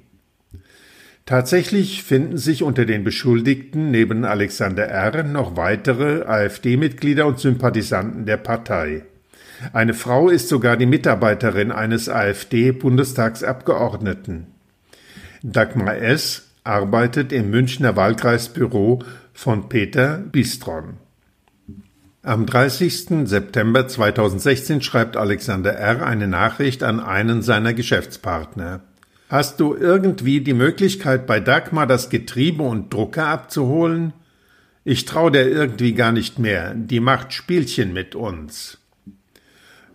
Tatsächlich 1.28 2.04
finden 2.04 2.38
sich 2.38 2.64
unter 2.64 2.86
den 2.86 3.04
Beschuldigten 3.04 3.92
neben 3.92 4.24
Alexander 4.24 4.88
R. 4.88 5.24
noch 5.24 5.58
weitere 5.58 6.24
AfD-Mitglieder 6.24 7.28
und 7.28 7.38
Sympathisanten 7.38 8.26
der 8.26 8.38
Partei. 8.38 9.04
Eine 9.74 9.94
Frau 9.94 10.30
ist 10.30 10.48
sogar 10.48 10.78
die 10.78 10.86
Mitarbeiterin 10.86 11.74
eines 11.74 12.08
AfD-Bundestagsabgeordneten. 12.08 14.48
Dagmar 15.44 15.98
S. 15.98 16.44
arbeitet 16.64 17.34
im 17.34 17.50
Münchner 17.50 17.98
Wahlkreisbüro 17.98 19.04
von 19.34 19.68
Peter 19.68 20.20
Bistron. 20.20 20.94
Am 22.24 22.46
30. 22.46 23.28
September 23.28 23.86
2016 23.86 24.82
schreibt 24.82 25.18
Alexander 25.18 25.74
R. 25.74 26.08
eine 26.08 26.30
Nachricht 26.30 26.84
an 26.84 27.02
einen 27.02 27.42
seiner 27.42 27.74
Geschäftspartner. 27.74 28.80
Hast 29.30 29.60
du 29.60 29.76
irgendwie 29.76 30.40
die 30.40 30.54
Möglichkeit, 30.54 31.28
bei 31.28 31.42
Dagmar 31.42 31.86
das 31.86 32.10
Getriebe 32.10 32.64
und 32.64 32.94
Drucker 32.94 33.28
abzuholen? 33.28 34.14
Ich 34.86 35.04
trau 35.04 35.30
der 35.30 35.50
irgendwie 35.50 35.94
gar 35.94 36.14
nicht 36.14 36.40
mehr, 36.40 36.74
die 36.74 37.02
macht 37.02 37.34
Spielchen 37.34 37.92
mit 37.92 38.16
uns. 38.16 38.78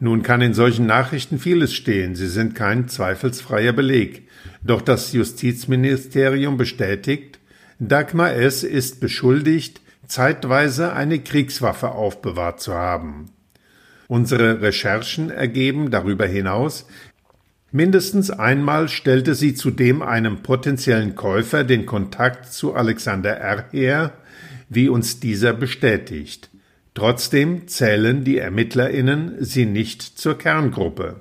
Nun 0.01 0.23
kann 0.23 0.43
in 0.43 0.53
solchen 0.53 0.85
Nachrichten 0.85 1.39
vieles 1.39 1.73
stehen, 1.73 2.15
sie 2.15 2.27
sind 2.27 2.55
kein 2.55 2.89
zweifelsfreier 2.89 3.73
Beleg. 3.73 4.29
Doch 4.63 4.83
das 4.83 5.15
Justizministerium 5.15 6.59
bestätigt, 6.59 7.39
Dagmar 7.79 8.35
S. 8.35 8.65
ist 8.65 9.01
beschuldigt, 9.01 9.81
zeitweise 10.07 10.93
eine 10.93 11.21
Kriegswaffe 11.21 11.93
aufbewahrt 11.93 12.61
zu 12.61 12.75
haben. 12.75 13.31
Unsere 14.09 14.61
Recherchen 14.61 15.31
ergeben 15.31 15.91
darüber 15.91 16.27
hinaus, 16.27 16.87
mindestens 17.73 18.31
einmal 18.31 18.89
stellte 18.89 19.35
sie 19.35 19.55
zudem 19.55 20.03
einem 20.03 20.43
potenziellen 20.43 21.15
Käufer 21.15 21.65
den 21.65 21.87
Kontakt 21.87 22.53
zu 22.53 22.75
Alexander 22.75 23.37
R. 23.37 23.65
her, 23.73 24.13
wie 24.69 24.89
uns 24.89 25.21
dieser 25.21 25.53
bestätigt. 25.53 26.51
Trotzdem 26.95 27.69
zählen 27.69 28.23
die 28.23 28.39
Ermittlerinnen 28.39 29.37
sie 29.41 29.67
nicht 29.67 30.03
zur 30.03 30.37
Kerngruppe. 30.37 31.21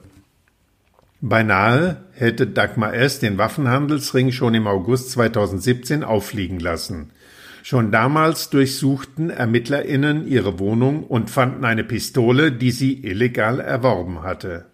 Beinahe 1.22 2.04
hätte 2.14 2.48
Dagmar 2.48 2.94
S. 2.94 3.20
den 3.20 3.38
Waffenhandelsring 3.38 4.32
schon 4.32 4.56
im 4.56 4.68
August 4.68 5.12
2017 5.12 6.04
auffliegen 6.04 6.60
lassen. 6.60 7.12
Schon 7.64 7.92
damals 7.92 8.50
durchsuchten 8.50 9.30
ErmittlerInnen 9.30 10.28
ihre 10.28 10.58
Wohnung 10.58 11.04
und 11.04 11.30
fanden 11.30 11.64
eine 11.64 11.84
Pistole, 11.84 12.52
die 12.52 12.72
sie 12.72 13.06
illegal 13.06 13.60
erworben 13.60 14.24
hatte. 14.24 14.71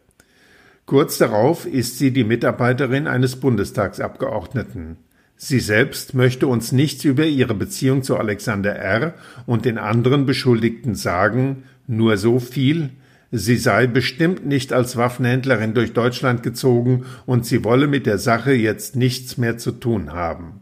Kurz 0.88 1.17
darauf 1.17 1.65
ist 1.65 1.98
sie 1.98 2.12
die 2.12 2.24
Mitarbeiterin 2.24 3.08
eines 3.08 3.36
Bundestagsabgeordneten. 3.36 4.96
Sie 5.36 5.60
selbst 5.60 6.13
möchte 6.13 6.48
uns 6.48 6.72
nichts 6.72 7.03
über 7.03 7.25
ihre 7.25 7.53
Beziehung 7.56 8.03
zu 8.03 8.15
Alexander 8.15 8.74
R. 8.74 9.13
und 9.46 9.65
den 9.65 9.77
anderen 9.77 10.25
Beschuldigten 10.25 10.96
sagen, 10.96 11.63
nur 11.88 12.15
so 12.15 12.39
viel, 12.39 12.91
sie 13.32 13.58
sei 13.58 13.86
bestimmt 13.86 14.46
nicht 14.46 14.72
als 14.72 14.96
Waffenhändlerin 14.96 15.74
durch 15.74 15.91
Deutschland 15.91 16.41
gezogen 16.41 17.03
und 17.25 17.46
sie 17.46 17.65
wolle 17.65 17.88
mit 17.88 18.06
der 18.06 18.17
Sache 18.17 18.53
jetzt 18.53 18.96
nichts 18.96 19.38
mehr 19.38 19.58
zu 19.58 19.74
tun 19.74 20.13
haben. 20.13 20.62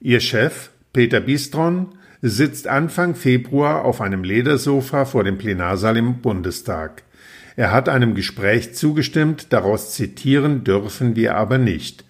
Ihr 0.00 0.20
Chef, 0.20 0.70
Peter 0.94 1.20
Bistron, 1.20 1.88
sitzt 2.22 2.68
Anfang 2.68 3.14
Februar 3.14 3.84
auf 3.84 4.00
einem 4.00 4.24
Ledersofa 4.24 5.04
vor 5.04 5.24
dem 5.24 5.36
Plenarsaal 5.36 5.98
im 5.98 6.22
Bundestag. 6.22 7.02
Er 7.56 7.72
hat 7.72 7.88
einem 7.88 8.14
Gespräch 8.14 8.74
zugestimmt, 8.74 9.52
daraus 9.52 9.92
zitieren 9.92 10.64
dürfen 10.64 11.16
wir 11.16 11.36
aber 11.36 11.58
nicht. 11.58 12.04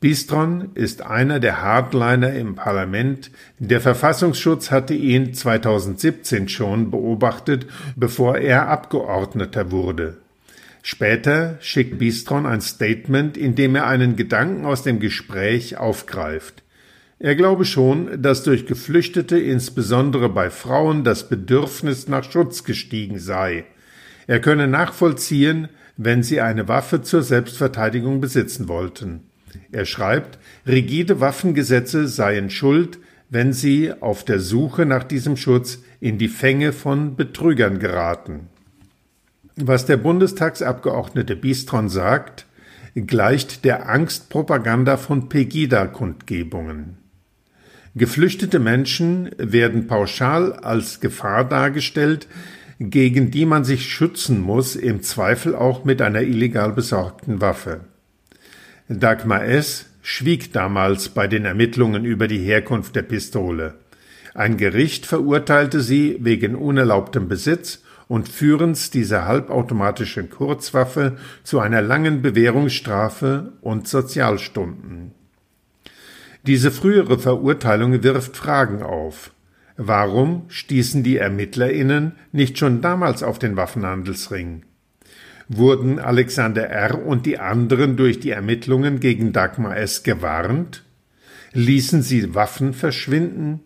Bistron 0.00 0.70
ist 0.74 1.02
einer 1.02 1.38
der 1.38 1.62
Hardliner 1.62 2.32
im 2.32 2.56
Parlament. 2.56 3.30
Der 3.60 3.80
Verfassungsschutz 3.80 4.72
hatte 4.72 4.94
ihn 4.94 5.32
2017 5.32 6.48
schon 6.48 6.90
beobachtet, 6.90 7.66
bevor 7.94 8.38
er 8.38 8.68
Abgeordneter 8.68 9.70
wurde. 9.70 10.16
Später 10.82 11.56
schickt 11.60 11.98
Bistron 12.00 12.46
ein 12.46 12.60
Statement, 12.60 13.36
in 13.36 13.54
dem 13.54 13.76
er 13.76 13.86
einen 13.86 14.16
Gedanken 14.16 14.64
aus 14.64 14.82
dem 14.82 14.98
Gespräch 14.98 15.76
aufgreift. 15.76 16.64
Er 17.20 17.36
glaube 17.36 17.64
schon, 17.64 18.20
dass 18.20 18.42
durch 18.42 18.66
Geflüchtete, 18.66 19.38
insbesondere 19.38 20.28
bei 20.28 20.50
Frauen, 20.50 21.04
das 21.04 21.28
Bedürfnis 21.28 22.08
nach 22.08 22.28
Schutz 22.28 22.64
gestiegen 22.64 23.20
sei. 23.20 23.64
Er 24.26 24.40
könne 24.40 24.68
nachvollziehen, 24.68 25.68
wenn 25.96 26.22
sie 26.22 26.40
eine 26.40 26.68
Waffe 26.68 27.02
zur 27.02 27.22
Selbstverteidigung 27.22 28.20
besitzen 28.20 28.68
wollten. 28.68 29.20
Er 29.70 29.84
schreibt, 29.84 30.38
rigide 30.66 31.20
Waffengesetze 31.20 32.08
seien 32.08 32.50
schuld, 32.50 32.98
wenn 33.30 33.52
sie 33.52 33.92
auf 33.92 34.24
der 34.24 34.40
Suche 34.40 34.84
nach 34.86 35.04
diesem 35.04 35.36
Schutz 35.36 35.78
in 36.00 36.18
die 36.18 36.28
Fänge 36.28 36.72
von 36.72 37.16
Betrügern 37.16 37.78
geraten. 37.78 38.48
Was 39.56 39.86
der 39.86 39.96
Bundestagsabgeordnete 39.96 41.36
Bistron 41.36 41.88
sagt, 41.88 42.46
gleicht 42.94 43.64
der 43.64 43.88
Angstpropaganda 43.88 44.96
von 44.96 45.28
Pegida-Kundgebungen. 45.28 46.98
Geflüchtete 47.94 48.58
Menschen 48.58 49.30
werden 49.36 49.86
pauschal 49.86 50.54
als 50.54 51.00
Gefahr 51.00 51.46
dargestellt, 51.46 52.26
gegen 52.90 53.30
die 53.30 53.46
man 53.46 53.64
sich 53.64 53.88
schützen 53.88 54.40
muss, 54.40 54.74
im 54.76 55.02
Zweifel 55.02 55.54
auch 55.54 55.84
mit 55.84 56.02
einer 56.02 56.22
illegal 56.22 56.72
besorgten 56.72 57.40
Waffe. 57.40 57.80
Dagmar 58.88 59.44
S. 59.44 59.86
schwieg 60.02 60.52
damals 60.52 61.08
bei 61.08 61.28
den 61.28 61.44
Ermittlungen 61.44 62.04
über 62.04 62.26
die 62.26 62.40
Herkunft 62.40 62.96
der 62.96 63.02
Pistole. 63.02 63.74
Ein 64.34 64.56
Gericht 64.56 65.06
verurteilte 65.06 65.80
sie 65.80 66.16
wegen 66.20 66.54
unerlaubtem 66.54 67.28
Besitz 67.28 67.82
und 68.08 68.28
Führens 68.28 68.90
dieser 68.90 69.26
halbautomatischen 69.26 70.28
Kurzwaffe 70.28 71.16
zu 71.44 71.60
einer 71.60 71.82
langen 71.82 72.20
Bewährungsstrafe 72.20 73.52
und 73.60 73.86
Sozialstunden. 73.86 75.12
Diese 76.44 76.72
frühere 76.72 77.18
Verurteilung 77.18 78.02
wirft 78.02 78.36
Fragen 78.36 78.82
auf. 78.82 79.31
Warum 79.76 80.44
stießen 80.48 81.02
die 81.02 81.16
ErmittlerInnen 81.16 82.12
nicht 82.30 82.58
schon 82.58 82.80
damals 82.80 83.22
auf 83.22 83.38
den 83.38 83.56
Waffenhandelsring? 83.56 84.64
Wurden 85.48 85.98
Alexander 85.98 86.68
R. 86.68 87.04
und 87.04 87.26
die 87.26 87.38
anderen 87.38 87.96
durch 87.96 88.20
die 88.20 88.30
Ermittlungen 88.30 89.00
gegen 89.00 89.32
Dagmar 89.32 89.76
S. 89.76 90.02
gewarnt? 90.02 90.84
Ließen 91.52 92.02
sie 92.02 92.34
Waffen 92.34 92.74
verschwinden? 92.74 93.60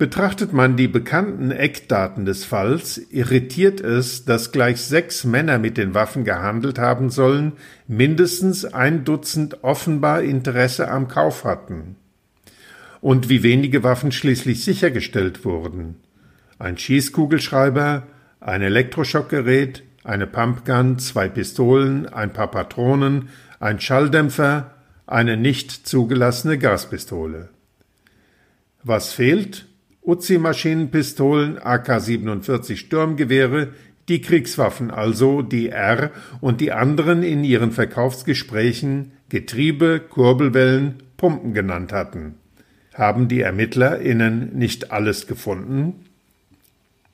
Betrachtet 0.00 0.54
man 0.54 0.78
die 0.78 0.88
bekannten 0.88 1.50
Eckdaten 1.50 2.24
des 2.24 2.46
Falls, 2.46 2.96
irritiert 3.10 3.82
es, 3.82 4.24
dass 4.24 4.50
gleich 4.50 4.80
sechs 4.80 5.24
Männer 5.24 5.58
mit 5.58 5.76
den 5.76 5.92
Waffen 5.92 6.24
gehandelt 6.24 6.78
haben 6.78 7.10
sollen, 7.10 7.52
mindestens 7.86 8.64
ein 8.64 9.04
Dutzend 9.04 9.62
offenbar 9.62 10.22
Interesse 10.22 10.90
am 10.90 11.08
Kauf 11.08 11.44
hatten. 11.44 11.96
Und 13.00 13.28
wie 13.28 13.42
wenige 13.42 13.82
Waffen 13.82 14.12
schließlich 14.12 14.64
sichergestellt 14.64 15.44
wurden. 15.44 15.96
Ein 16.58 16.76
Schießkugelschreiber, 16.76 18.06
ein 18.40 18.62
Elektroschockgerät, 18.62 19.82
eine 20.04 20.26
Pumpgun, 20.26 20.98
zwei 20.98 21.28
Pistolen, 21.28 22.06
ein 22.06 22.32
paar 22.32 22.50
Patronen, 22.50 23.28
ein 23.58 23.80
Schalldämpfer, 23.80 24.74
eine 25.06 25.36
nicht 25.36 25.86
zugelassene 25.86 26.58
Gaspistole. 26.58 27.48
Was 28.82 29.12
fehlt? 29.12 29.66
Uzi-Maschinenpistolen, 30.02 31.58
AK-47 31.58 32.76
Sturmgewehre, 32.76 33.74
die 34.08 34.22
Kriegswaffen 34.22 34.90
also, 34.90 35.42
die 35.42 35.68
R 35.68 36.10
und 36.40 36.60
die 36.60 36.72
anderen 36.72 37.22
in 37.22 37.44
ihren 37.44 37.72
Verkaufsgesprächen 37.72 39.12
Getriebe, 39.28 40.00
Kurbelwellen, 40.00 41.02
Pumpen 41.16 41.52
genannt 41.54 41.92
hatten. 41.92 42.39
Haben 43.00 43.28
die 43.28 43.40
ErmittlerInnen 43.40 44.50
nicht 44.58 44.92
alles 44.92 45.26
gefunden? 45.26 46.04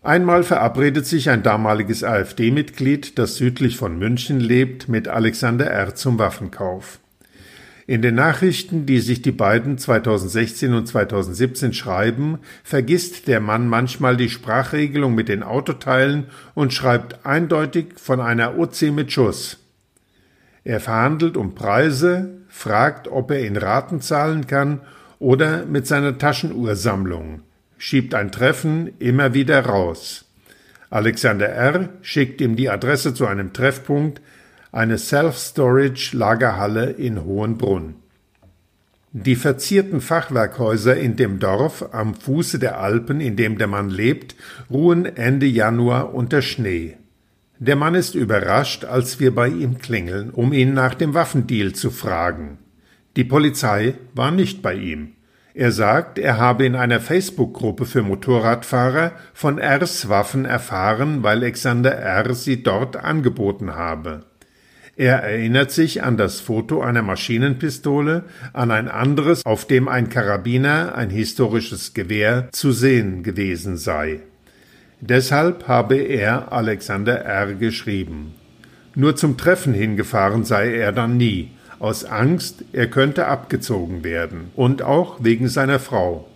Einmal 0.03 0.43
verabredet 0.43 1.07
sich 1.07 1.31
ein 1.31 1.45
damaliges 1.45 2.03
AfD-Mitglied, 2.03 3.21
das 3.21 3.37
südlich 3.37 3.77
von 3.77 3.97
München 3.97 4.41
lebt, 4.41 4.89
mit 4.89 5.07
Alexander 5.07 5.67
R. 5.67 5.95
zum 5.95 6.19
Waffenkauf. 6.19 6.99
In 7.87 8.03
den 8.03 8.17
Nachrichten, 8.17 8.85
die 8.87 8.99
sich 8.99 9.23
die 9.23 9.31
beiden 9.31 9.79
2016 9.79 10.75
und 10.75 10.89
2017 10.89 11.73
schreiben, 11.73 12.41
vergisst 12.65 13.29
der 13.29 13.39
Mann 13.39 13.69
manchmal 13.69 14.17
die 14.17 14.29
Sprachregelung 14.29 15.15
mit 15.15 15.29
den 15.29 15.45
Autoteilen 15.45 16.25
und 16.55 16.73
schreibt 16.73 17.25
eindeutig 17.25 17.95
von 17.95 18.21
einer 18.21 18.59
Uzi 18.59 18.91
mit 18.91 19.13
Schuss. 19.13 19.59
Er 20.65 20.81
verhandelt 20.81 21.37
um 21.37 21.55
Preise, 21.55 22.39
fragt, 22.49 23.07
ob 23.07 23.31
er 23.31 23.47
in 23.47 23.57
Raten 23.57 24.01
zahlen 24.01 24.49
kann 24.49 24.81
oder 25.19 25.65
mit 25.67 25.87
seiner 25.87 26.19
Taschenuhrsammlung 26.19 27.43
schiebt 27.79 28.15
ein 28.15 28.33
Treffen 28.33 28.93
immer 28.99 29.35
wieder 29.35 29.65
raus. 29.65 30.25
Alexander 30.91 31.49
R. 31.49 31.89
schickt 32.03 32.41
ihm 32.41 32.57
die 32.57 32.71
Adresse 32.71 33.13
zu 33.15 33.27
einem 33.27 33.53
Treffpunkt, 33.53 34.21
eine 34.73 34.99
Self-Storage-Lagerhalle 34.99 36.91
in 36.91 37.25
Hohenbrunn. 37.25 37.97
Die 39.13 39.37
verzierten 39.37 40.01
Fachwerkhäuser 40.03 40.97
in 40.97 41.17
dem 41.17 41.39
Dorf 41.39 41.87
am 41.93 42.15
Fuße 42.15 42.59
der 42.59 42.79
Alpen, 42.79 43.21
in 43.21 43.37
dem 43.37 43.57
der 43.57 43.67
Mann 43.67 43.89
lebt, 43.89 44.37
ruhen 44.71 45.07
Ende 45.07 45.47
Januar 45.47 46.13
unter 46.15 46.43
Schnee. 46.43 46.99
Der 47.59 47.77
Mann 47.77 47.95
ist 47.95 48.15
überrascht, 48.15 48.85
als 48.85 49.19
wir 49.19 49.35
bei 49.35 49.49
ihm 49.49 49.79
klingeln, 49.79 50.29
um 50.31 50.53
ihn 50.53 50.75
nach 50.75 50.95
dem 50.95 51.15
Waffendeal 51.15 51.73
zu 51.73 51.91
fragen. 51.91 52.59
Die 53.17 53.25
Polizei 53.25 53.95
war 54.15 54.31
nicht 54.31 54.61
bei 54.61 54.75
ihm. 54.75 55.13
Er 55.55 55.73
sagt, 55.73 56.19
er 56.19 56.37
habe 56.37 56.67
in 56.67 56.75
einer 56.75 57.01
Facebook-Gruppe 57.01 57.87
für 57.87 58.03
Motorradfahrer 58.03 59.13
von 59.33 59.59
Rs 59.59 60.11
Waffen 60.11 60.45
erfahren, 60.45 61.23
weil 61.23 61.39
Alexander 61.39 61.93
R. 61.93 62.35
sie 62.35 62.63
dort 62.63 62.97
angeboten 62.97 63.75
habe. 63.75 64.25
Er 64.97 65.23
erinnert 65.23 65.71
sich 65.71 66.03
an 66.03 66.19
das 66.19 66.41
Foto 66.41 66.83
einer 66.83 67.01
Maschinenpistole, 67.01 68.25
an 68.53 68.71
ein 68.71 68.89
anderes, 68.89 69.47
auf 69.47 69.67
dem 69.67 69.89
ein 69.89 70.11
Karabiner, 70.11 70.95
ein 70.95 71.09
historisches 71.09 71.95
Gewehr, 71.95 72.51
zu 72.53 72.73
sehen 72.73 73.23
gewesen 73.23 73.79
sei. 73.79 74.21
Deshalb 75.01 75.69
habe 75.69 75.97
er 75.97 76.53
Alexander 76.53 77.25
R. 77.25 77.55
geschrieben. 77.55 78.35
Nur 78.95 79.17
zum 79.17 79.39
Treffen 79.39 79.73
hingefahren 79.73 80.45
sei 80.45 80.75
er 80.75 80.93
dann 80.93 81.17
nie 81.17 81.56
aus 81.79 82.05
Angst, 82.05 82.65
er 82.73 82.87
könnte 82.89 83.27
abgezogen 83.27 84.05
werden, 84.05 84.51
und 84.55 84.83
auch 84.83 85.23
wegen 85.23 85.49
seiner 85.49 85.79
Frau. 85.79 86.29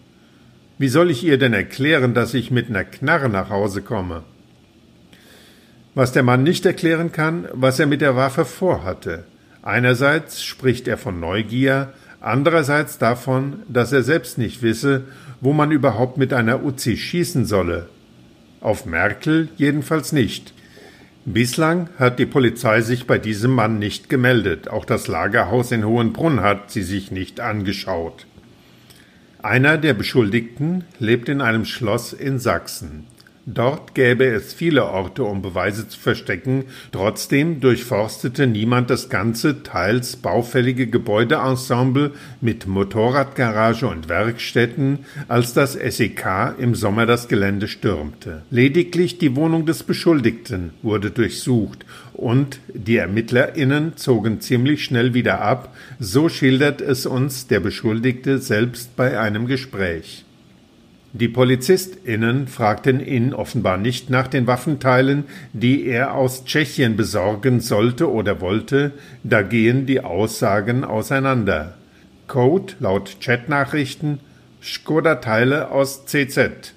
Wie 0.78 0.88
soll 0.88 1.10
ich 1.10 1.24
ihr 1.24 1.38
denn 1.38 1.52
erklären, 1.52 2.14
dass 2.14 2.34
ich 2.34 2.50
mit 2.50 2.70
ner 2.70 2.84
Knarre 2.84 3.28
nach 3.28 3.50
Hause 3.50 3.82
komme? 3.82 4.22
Was 5.94 6.12
der 6.12 6.22
Mann 6.22 6.42
nicht 6.42 6.64
erklären 6.64 7.12
kann, 7.12 7.48
was 7.52 7.78
er 7.78 7.86
mit 7.86 8.00
der 8.00 8.16
Waffe 8.16 8.44
vorhatte. 8.44 9.24
Einerseits 9.62 10.42
spricht 10.42 10.88
er 10.88 10.96
von 10.96 11.20
Neugier, 11.20 11.92
andererseits 12.20 12.98
davon, 12.98 13.62
dass 13.68 13.92
er 13.92 14.02
selbst 14.02 14.38
nicht 14.38 14.62
wisse, 14.62 15.04
wo 15.40 15.52
man 15.52 15.70
überhaupt 15.70 16.16
mit 16.16 16.32
einer 16.32 16.64
Uzi 16.64 16.96
schießen 16.96 17.44
solle. 17.44 17.88
Auf 18.60 18.86
Merkel 18.86 19.48
jedenfalls 19.56 20.12
nicht. 20.12 20.54
Bislang 21.26 21.90
hat 21.98 22.18
die 22.18 22.24
Polizei 22.24 22.80
sich 22.80 23.06
bei 23.06 23.18
diesem 23.18 23.50
Mann 23.50 23.78
nicht 23.78 24.08
gemeldet. 24.08 24.70
Auch 24.70 24.86
das 24.86 25.06
Lagerhaus 25.06 25.70
in 25.70 25.84
Hohenbrunn 25.84 26.40
hat 26.40 26.70
sie 26.70 26.82
sich 26.82 27.10
nicht 27.10 27.40
angeschaut. 27.40 28.26
Einer 29.42 29.76
der 29.76 29.92
Beschuldigten 29.92 30.84
lebt 30.98 31.28
in 31.28 31.42
einem 31.42 31.66
Schloss 31.66 32.14
in 32.14 32.38
Sachsen. 32.38 33.06
Dort 33.52 33.96
gäbe 33.96 34.26
es 34.26 34.52
viele 34.52 34.84
Orte, 34.84 35.24
um 35.24 35.42
Beweise 35.42 35.88
zu 35.88 35.98
verstecken, 35.98 36.66
trotzdem 36.92 37.60
durchforstete 37.60 38.46
niemand 38.46 38.90
das 38.90 39.08
ganze, 39.08 39.64
teils 39.64 40.16
baufällige 40.16 40.86
Gebäudeensemble 40.86 42.12
mit 42.40 42.68
Motorradgarage 42.68 43.88
und 43.88 44.08
Werkstätten, 44.08 45.00
als 45.26 45.52
das 45.52 45.72
SEK 45.72 46.54
im 46.58 46.76
Sommer 46.76 47.06
das 47.06 47.26
Gelände 47.26 47.66
stürmte. 47.66 48.42
Lediglich 48.50 49.18
die 49.18 49.34
Wohnung 49.34 49.66
des 49.66 49.82
Beschuldigten 49.82 50.70
wurde 50.82 51.10
durchsucht 51.10 51.84
und 52.12 52.60
die 52.72 52.98
ErmittlerInnen 52.98 53.96
zogen 53.96 54.40
ziemlich 54.40 54.84
schnell 54.84 55.12
wieder 55.12 55.40
ab, 55.40 55.74
so 55.98 56.28
schildert 56.28 56.80
es 56.80 57.04
uns 57.04 57.48
der 57.48 57.58
Beschuldigte 57.58 58.38
selbst 58.38 58.94
bei 58.94 59.18
einem 59.18 59.46
Gespräch. 59.46 60.24
Die 61.12 61.28
PolizistInnen 61.28 62.46
fragten 62.46 63.00
ihn 63.00 63.34
offenbar 63.34 63.78
nicht 63.78 64.10
nach 64.10 64.28
den 64.28 64.46
Waffenteilen, 64.46 65.24
die 65.52 65.86
er 65.86 66.14
aus 66.14 66.44
Tschechien 66.44 66.96
besorgen 66.96 67.60
sollte 67.60 68.10
oder 68.10 68.40
wollte, 68.40 68.92
da 69.24 69.42
gehen 69.42 69.86
die 69.86 70.00
Aussagen 70.00 70.84
auseinander. 70.84 71.74
Code 72.28 72.74
laut 72.78 73.16
Chatnachrichten 73.20 74.20
Skoda-Teile 74.62 75.70
aus 75.70 76.06
CZ. 76.06 76.74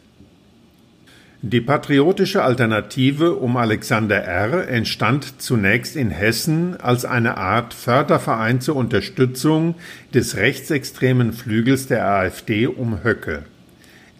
Die 1.43 1.61
patriotische 1.61 2.41
Alternative 2.41 3.35
um 3.35 3.57
Alexander 3.57 4.23
R. 4.23 4.67
entstand 4.67 5.41
zunächst 5.41 5.95
in 5.95 6.09
Hessen 6.09 6.79
als 6.79 7.05
eine 7.05 7.37
Art 7.37 7.73
Förderverein 7.73 8.61
zur 8.61 8.77
Unterstützung 8.77 9.75
des 10.13 10.37
rechtsextremen 10.37 11.33
Flügels 11.33 11.87
der 11.87 12.07
AfD 12.07 12.65
um 12.65 13.03
Höcke. 13.03 13.43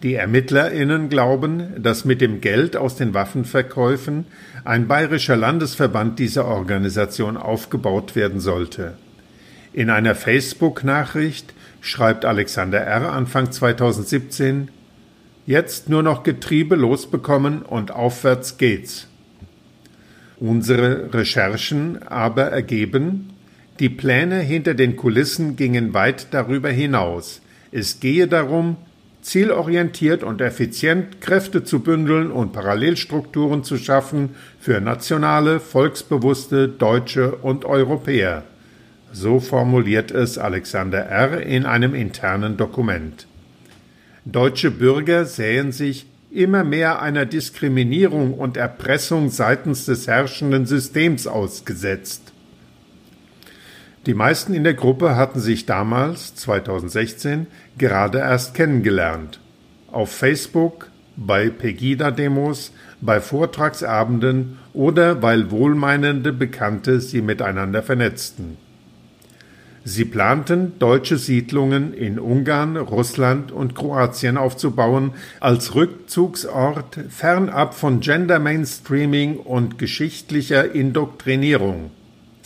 Die 0.04 0.16
ErmittlerInnen 0.16 1.08
glauben, 1.08 1.82
dass 1.82 2.04
mit 2.04 2.20
dem 2.20 2.42
Geld 2.42 2.76
aus 2.76 2.94
den 2.94 3.14
Waffenverkäufen 3.14 4.26
ein 4.62 4.86
bayerischer 4.86 5.34
Landesverband 5.34 6.18
dieser 6.18 6.44
Organisation 6.44 7.38
aufgebaut 7.38 8.14
werden 8.14 8.38
sollte. 8.38 8.98
In 9.72 9.88
einer 9.88 10.14
Facebook-Nachricht 10.14 11.54
schreibt 11.80 12.26
Alexander 12.26 12.80
R. 12.80 13.14
Anfang 13.14 13.50
2017 13.50 14.68
Jetzt 15.46 15.88
nur 15.88 16.02
noch 16.02 16.22
Getriebe 16.22 16.76
losbekommen 16.76 17.62
und 17.62 17.90
aufwärts 17.90 18.58
geht's. 18.58 19.08
Unsere 20.36 21.14
Recherchen 21.14 22.02
aber 22.02 22.50
ergeben, 22.50 23.30
die 23.78 23.88
Pläne 23.88 24.40
hinter 24.40 24.74
den 24.74 24.96
Kulissen 24.96 25.56
gingen 25.56 25.94
weit 25.94 26.26
darüber 26.32 26.68
hinaus. 26.68 27.40
Es 27.72 28.00
gehe 28.00 28.28
darum, 28.28 28.76
zielorientiert 29.24 30.22
und 30.22 30.42
effizient 30.42 31.22
Kräfte 31.22 31.64
zu 31.64 31.80
bündeln 31.80 32.30
und 32.30 32.52
Parallelstrukturen 32.52 33.64
zu 33.64 33.78
schaffen 33.78 34.36
für 34.60 34.82
nationale, 34.82 35.60
volksbewusste 35.60 36.68
Deutsche 36.68 37.36
und 37.36 37.64
Europäer. 37.64 38.44
So 39.12 39.40
formuliert 39.40 40.10
es 40.10 40.36
Alexander 40.36 40.98
R. 40.98 41.40
in 41.40 41.64
einem 41.64 41.94
internen 41.94 42.58
Dokument. 42.58 43.26
Deutsche 44.26 44.70
Bürger 44.70 45.24
sähen 45.24 45.72
sich 45.72 46.06
immer 46.30 46.62
mehr 46.62 47.00
einer 47.00 47.24
Diskriminierung 47.24 48.34
und 48.34 48.58
Erpressung 48.58 49.30
seitens 49.30 49.86
des 49.86 50.06
herrschenden 50.06 50.66
Systems 50.66 51.26
ausgesetzt. 51.26 52.33
Die 54.06 54.14
meisten 54.14 54.52
in 54.52 54.64
der 54.64 54.74
Gruppe 54.74 55.16
hatten 55.16 55.40
sich 55.40 55.64
damals, 55.64 56.34
2016, 56.34 57.46
gerade 57.78 58.18
erst 58.18 58.54
kennengelernt. 58.54 59.40
Auf 59.90 60.12
Facebook, 60.12 60.90
bei 61.16 61.48
Pegida-Demos, 61.48 62.72
bei 63.00 63.20
Vortragsabenden 63.20 64.58
oder 64.74 65.22
weil 65.22 65.50
wohlmeinende 65.50 66.34
Bekannte 66.34 67.00
sie 67.00 67.22
miteinander 67.22 67.82
vernetzten. 67.82 68.58
Sie 69.86 70.04
planten, 70.04 70.78
deutsche 70.78 71.16
Siedlungen 71.16 71.94
in 71.94 72.18
Ungarn, 72.18 72.76
Russland 72.76 73.52
und 73.52 73.74
Kroatien 73.74 74.36
aufzubauen, 74.36 75.12
als 75.40 75.74
Rückzugsort 75.74 76.98
fernab 77.08 77.74
von 77.74 78.00
Gender 78.00 78.38
Mainstreaming 78.38 79.36
und 79.36 79.78
geschichtlicher 79.78 80.74
Indoktrinierung. 80.74 81.90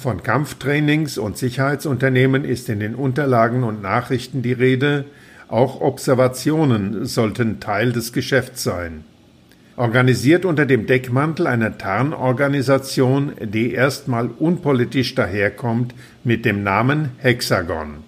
Von 0.01 0.23
Kampftrainings 0.23 1.19
und 1.19 1.37
Sicherheitsunternehmen 1.37 2.45
ist 2.45 2.69
in 2.69 2.79
den 2.79 2.95
Unterlagen 2.95 3.65
und 3.65 3.83
Nachrichten 3.83 4.43
die 4.43 4.53
Rede, 4.53 5.07
auch 5.49 5.81
Observationen 5.81 7.05
sollten 7.05 7.59
Teil 7.59 7.91
des 7.91 8.13
Geschäfts 8.13 8.63
sein. 8.63 9.03
Organisiert 9.77 10.45
unter 10.45 10.67
dem 10.67 10.87
Deckmantel 10.87 11.49
einer 11.49 11.79
Tarnorganisation, 11.79 13.33
die 13.41 13.73
erstmal 13.73 14.29
unpolitisch 14.29 15.17
daherkommt, 15.17 15.97
mit 16.23 16.45
dem 16.45 16.63
Namen 16.63 17.11
Hexagon. 17.19 18.05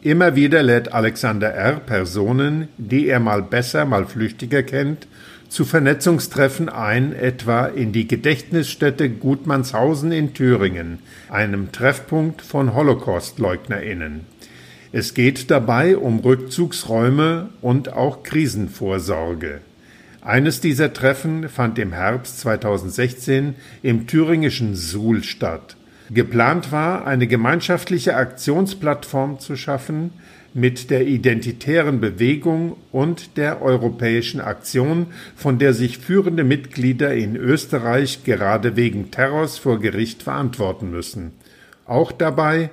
Immer 0.00 0.36
wieder 0.36 0.62
lädt 0.62 0.92
Alexander 0.92 1.48
R. 1.48 1.80
Personen, 1.80 2.68
die 2.78 3.08
er 3.08 3.18
mal 3.18 3.42
besser, 3.42 3.84
mal 3.84 4.06
flüchtiger 4.06 4.62
kennt, 4.62 5.08
zu 5.52 5.66
Vernetzungstreffen 5.66 6.70
ein, 6.70 7.14
etwa 7.14 7.66
in 7.66 7.92
die 7.92 8.08
Gedächtnisstätte 8.08 9.10
Gutmannshausen 9.10 10.10
in 10.10 10.32
Thüringen, 10.32 11.00
einem 11.28 11.72
Treffpunkt 11.72 12.40
von 12.40 12.74
Holocaustleugnerinnen. 12.74 14.22
Es 14.92 15.12
geht 15.12 15.50
dabei 15.50 15.98
um 15.98 16.20
Rückzugsräume 16.20 17.50
und 17.60 17.92
auch 17.92 18.22
Krisenvorsorge. 18.22 19.60
Eines 20.22 20.62
dieser 20.62 20.94
Treffen 20.94 21.50
fand 21.50 21.78
im 21.78 21.92
Herbst 21.92 22.40
2016 22.40 23.54
im 23.82 24.06
thüringischen 24.06 24.74
Suhl 24.74 25.22
statt. 25.22 25.76
Geplant 26.08 26.72
war, 26.72 27.06
eine 27.06 27.26
gemeinschaftliche 27.26 28.16
Aktionsplattform 28.16 29.38
zu 29.38 29.56
schaffen, 29.56 30.12
mit 30.54 30.90
der 30.90 31.06
identitären 31.06 32.00
Bewegung 32.00 32.76
und 32.90 33.36
der 33.36 33.62
europäischen 33.62 34.40
Aktion, 34.40 35.06
von 35.34 35.58
der 35.58 35.72
sich 35.72 35.98
führende 35.98 36.44
Mitglieder 36.44 37.14
in 37.14 37.36
Österreich 37.36 38.24
gerade 38.24 38.76
wegen 38.76 39.10
Terrors 39.10 39.58
vor 39.58 39.80
Gericht 39.80 40.22
verantworten 40.22 40.90
müssen. 40.90 41.32
Auch 41.86 42.12
dabei 42.12 42.70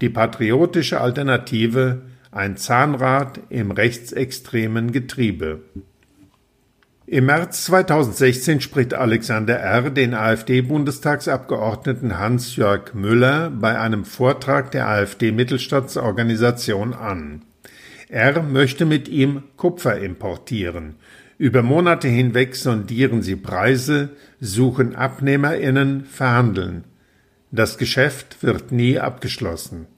die 0.00 0.08
patriotische 0.08 1.00
Alternative, 1.00 2.02
ein 2.32 2.56
Zahnrad 2.56 3.40
im 3.48 3.70
rechtsextremen 3.70 4.92
Getriebe. 4.92 5.60
Im 7.12 7.26
März 7.26 7.64
2016 7.64 8.60
spricht 8.60 8.94
Alexander 8.94 9.56
R. 9.56 9.90
den 9.90 10.14
AfD-Bundestagsabgeordneten 10.14 12.20
Hans-Jörg 12.20 12.94
Müller 12.94 13.50
bei 13.50 13.80
einem 13.80 14.04
Vortrag 14.04 14.70
der 14.70 14.86
AfD-Mittelstadtorganisation 14.86 16.94
an. 16.94 17.42
Er 18.08 18.44
möchte 18.44 18.86
mit 18.86 19.08
ihm 19.08 19.42
Kupfer 19.56 19.98
importieren. 19.98 20.94
Über 21.36 21.64
Monate 21.64 22.06
hinweg 22.06 22.54
sondieren 22.54 23.22
sie 23.22 23.34
Preise, 23.34 24.10
suchen 24.38 24.94
AbnehmerInnen, 24.94 26.04
verhandeln. 26.04 26.84
Das 27.50 27.76
Geschäft 27.76 28.44
wird 28.44 28.70
nie 28.70 29.00
abgeschlossen. 29.00 29.88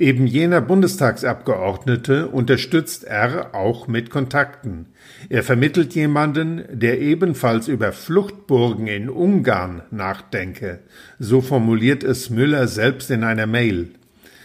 Eben 0.00 0.26
jener 0.26 0.62
Bundestagsabgeordnete 0.62 2.28
unterstützt 2.28 3.04
R 3.04 3.54
auch 3.54 3.86
mit 3.86 4.08
Kontakten. 4.08 4.86
Er 5.28 5.42
vermittelt 5.42 5.94
jemanden, 5.94 6.64
der 6.70 7.02
ebenfalls 7.02 7.68
über 7.68 7.92
Fluchtburgen 7.92 8.86
in 8.86 9.10
Ungarn 9.10 9.82
nachdenke. 9.90 10.78
So 11.18 11.42
formuliert 11.42 12.02
es 12.02 12.30
Müller 12.30 12.66
selbst 12.66 13.10
in 13.10 13.24
einer 13.24 13.46
Mail. 13.46 13.90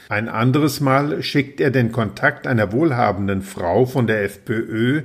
Ein 0.10 0.28
anderes 0.28 0.82
Mal 0.82 1.24
schickt 1.24 1.62
er 1.62 1.72
den 1.72 1.94
Kontakt 1.94 2.48
einer 2.48 2.74
wohlhabenden 2.74 3.42
Frau 3.42 3.86
von 3.86 4.08
der 4.08 4.26
FPÖ, 4.26 5.04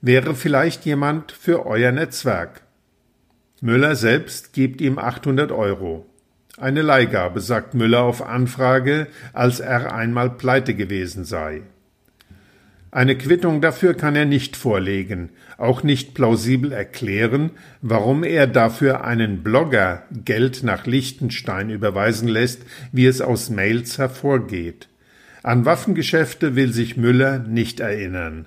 wäre 0.00 0.34
vielleicht 0.34 0.86
jemand 0.86 1.32
für 1.32 1.66
euer 1.66 1.92
Netzwerk. 1.92 2.62
Müller 3.60 3.94
selbst 3.94 4.54
gibt 4.54 4.80
ihm 4.80 4.98
800 4.98 5.52
Euro. 5.52 6.06
Eine 6.58 6.80
Leihgabe, 6.80 7.40
sagt 7.40 7.74
Müller 7.74 8.00
auf 8.02 8.26
Anfrage, 8.26 9.08
als 9.34 9.60
er 9.60 9.94
einmal 9.94 10.30
pleite 10.30 10.74
gewesen 10.74 11.24
sei. 11.24 11.62
Eine 12.90 13.18
Quittung 13.18 13.60
dafür 13.60 13.92
kann 13.92 14.16
er 14.16 14.24
nicht 14.24 14.56
vorlegen, 14.56 15.28
auch 15.58 15.82
nicht 15.82 16.14
plausibel 16.14 16.72
erklären, 16.72 17.50
warum 17.82 18.24
er 18.24 18.46
dafür 18.46 19.04
einen 19.04 19.42
Blogger 19.42 20.04
Geld 20.24 20.62
nach 20.62 20.86
Liechtenstein 20.86 21.68
überweisen 21.68 22.26
lässt, 22.26 22.62
wie 22.90 23.04
es 23.04 23.20
aus 23.20 23.50
Mails 23.50 23.98
hervorgeht. 23.98 24.88
An 25.42 25.66
Waffengeschäfte 25.66 26.56
will 26.56 26.72
sich 26.72 26.96
Müller 26.96 27.38
nicht 27.38 27.80
erinnern. 27.80 28.46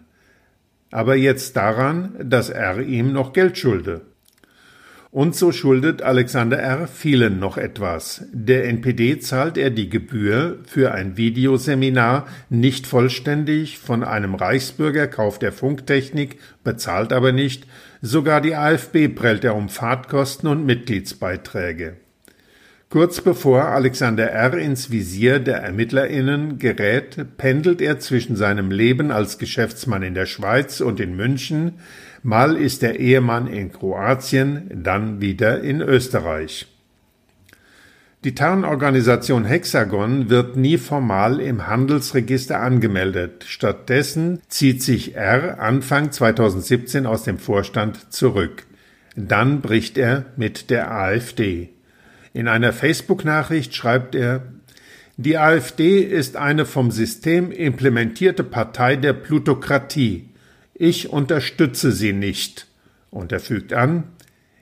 Aber 0.89 1.15
jetzt 1.15 1.55
daran, 1.55 2.15
dass 2.19 2.49
er 2.49 2.79
ihm 2.81 3.13
noch 3.13 3.33
Geld 3.33 3.59
schulde. 3.59 4.01
Und 5.11 5.35
so 5.35 5.51
schuldet 5.51 6.03
Alexander 6.03 6.59
R. 6.59 6.87
vielen 6.87 7.39
noch 7.39 7.57
etwas. 7.57 8.25
Der 8.31 8.65
NPD 8.65 9.19
zahlt 9.19 9.57
er 9.57 9.71
die 9.71 9.89
Gebühr 9.89 10.59
für 10.67 10.91
ein 10.91 11.17
Videoseminar 11.17 12.27
nicht 12.49 12.85
vollständig, 12.85 13.79
von 13.79 14.03
einem 14.03 14.35
Reichsbürger 14.35 15.07
kauft 15.07 15.41
er 15.41 15.51
Funktechnik, 15.51 16.37
bezahlt 16.63 17.11
aber 17.11 17.31
nicht, 17.31 17.65
sogar 18.03 18.39
die 18.39 18.55
AfB 18.55 19.07
prellt 19.07 19.43
er 19.43 19.55
um 19.55 19.67
Fahrtkosten 19.67 20.47
und 20.47 20.67
Mitgliedsbeiträge. 20.67 21.97
Kurz 22.91 23.21
bevor 23.21 23.65
Alexander 23.65 24.31
R. 24.31 24.57
ins 24.59 24.91
Visier 24.91 25.39
der 25.39 25.61
ErmittlerInnen 25.61 26.59
gerät, 26.59 27.37
pendelt 27.37 27.81
er 27.81 27.99
zwischen 27.99 28.35
seinem 28.35 28.69
Leben 28.69 29.11
als 29.11 29.39
Geschäftsmann 29.39 30.03
in 30.03 30.13
der 30.15 30.25
Schweiz 30.27 30.81
und 30.81 30.99
in 30.99 31.15
München, 31.15 31.73
mal 32.23 32.55
ist 32.55 32.81
der 32.81 32.99
Ehemann 32.99 33.47
in 33.47 33.71
Kroatien, 33.71 34.69
dann 34.83 35.21
wieder 35.21 35.61
in 35.61 35.81
Österreich. 35.81 36.67
Die 38.25 38.35
Tarnorganisation 38.35 39.45
Hexagon 39.45 40.29
wird 40.29 40.57
nie 40.57 40.77
formal 40.77 41.39
im 41.39 41.67
Handelsregister 41.67 42.59
angemeldet. 42.59 43.45
Stattdessen 43.47 44.41
zieht 44.49 44.83
sich 44.83 45.15
R 45.15 45.59
Anfang 45.59 46.11
2017 46.11 47.05
aus 47.05 47.23
dem 47.23 47.37
Vorstand 47.37 48.11
zurück. 48.11 48.65
Dann 49.15 49.61
bricht 49.61 49.97
er 49.97 50.25
mit 50.35 50.69
der 50.69 50.91
AfD. 50.91 51.69
In 52.33 52.49
einer 52.49 52.73
Facebook-Nachricht 52.73 53.73
schreibt 53.73 54.15
er, 54.15 54.43
die 55.15 55.37
AfD 55.37 55.99
ist 55.99 56.35
eine 56.35 56.65
vom 56.65 56.91
System 56.91 57.51
implementierte 57.51 58.43
Partei 58.43 58.97
der 58.97 59.13
Plutokratie. 59.13 60.29
Ich 60.81 61.09
unterstütze 61.09 61.91
sie 61.91 62.13
nicht. 62.13 62.65
Und 63.11 63.33
er 63.33 63.41
fügt 63.41 63.73
an, 63.73 64.05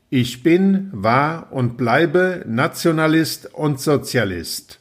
ich 0.10 0.42
bin, 0.42 0.90
war 0.92 1.54
und 1.54 1.78
bleibe 1.78 2.44
Nationalist 2.48 3.54
und 3.54 3.80
Sozialist. 3.80 4.80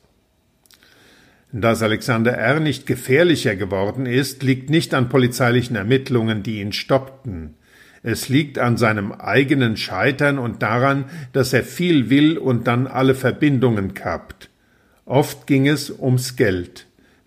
Dass 1.52 1.82
Alexander 1.82 2.32
R. 2.32 2.58
nicht 2.60 2.86
gefährlicher 2.86 3.54
geworden 3.54 4.06
ist, 4.06 4.42
liegt 4.42 4.70
nicht 4.70 4.94
an 4.94 5.10
polizeilichen 5.10 5.76
Ermittlungen, 5.76 6.42
die 6.42 6.62
ihn 6.62 6.72
stoppten. 6.72 7.54
Es 8.02 8.30
liegt 8.30 8.58
an 8.58 8.78
seinem 8.78 9.12
eigenen 9.12 9.76
Scheitern 9.76 10.38
und 10.38 10.62
daran, 10.62 11.04
dass 11.34 11.52
er 11.52 11.64
viel 11.64 12.08
will 12.08 12.38
und 12.38 12.66
dann 12.66 12.86
alle 12.86 13.14
Verbindungen 13.14 13.92
kappt. 13.92 14.48
Oft 15.04 15.46
ging 15.46 15.68
es 15.68 15.90
ums 15.90 16.36
Geld. 16.36 16.85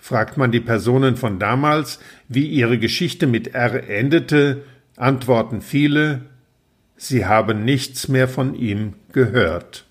Fragt 0.09 0.37
man 0.37 0.51
die 0.51 0.59
Personen 0.59 1.17
von 1.17 1.37
damals, 1.37 1.99
wie 2.27 2.47
ihre 2.47 2.79
Geschichte 2.79 3.27
mit 3.27 3.53
R 3.53 3.87
endete, 3.87 4.63
antworten 4.95 5.61
viele, 5.61 6.21
sie 6.97 7.27
haben 7.27 7.63
nichts 7.63 8.07
mehr 8.07 8.27
von 8.27 8.55
ihm 8.55 8.95
gehört. 9.11 9.85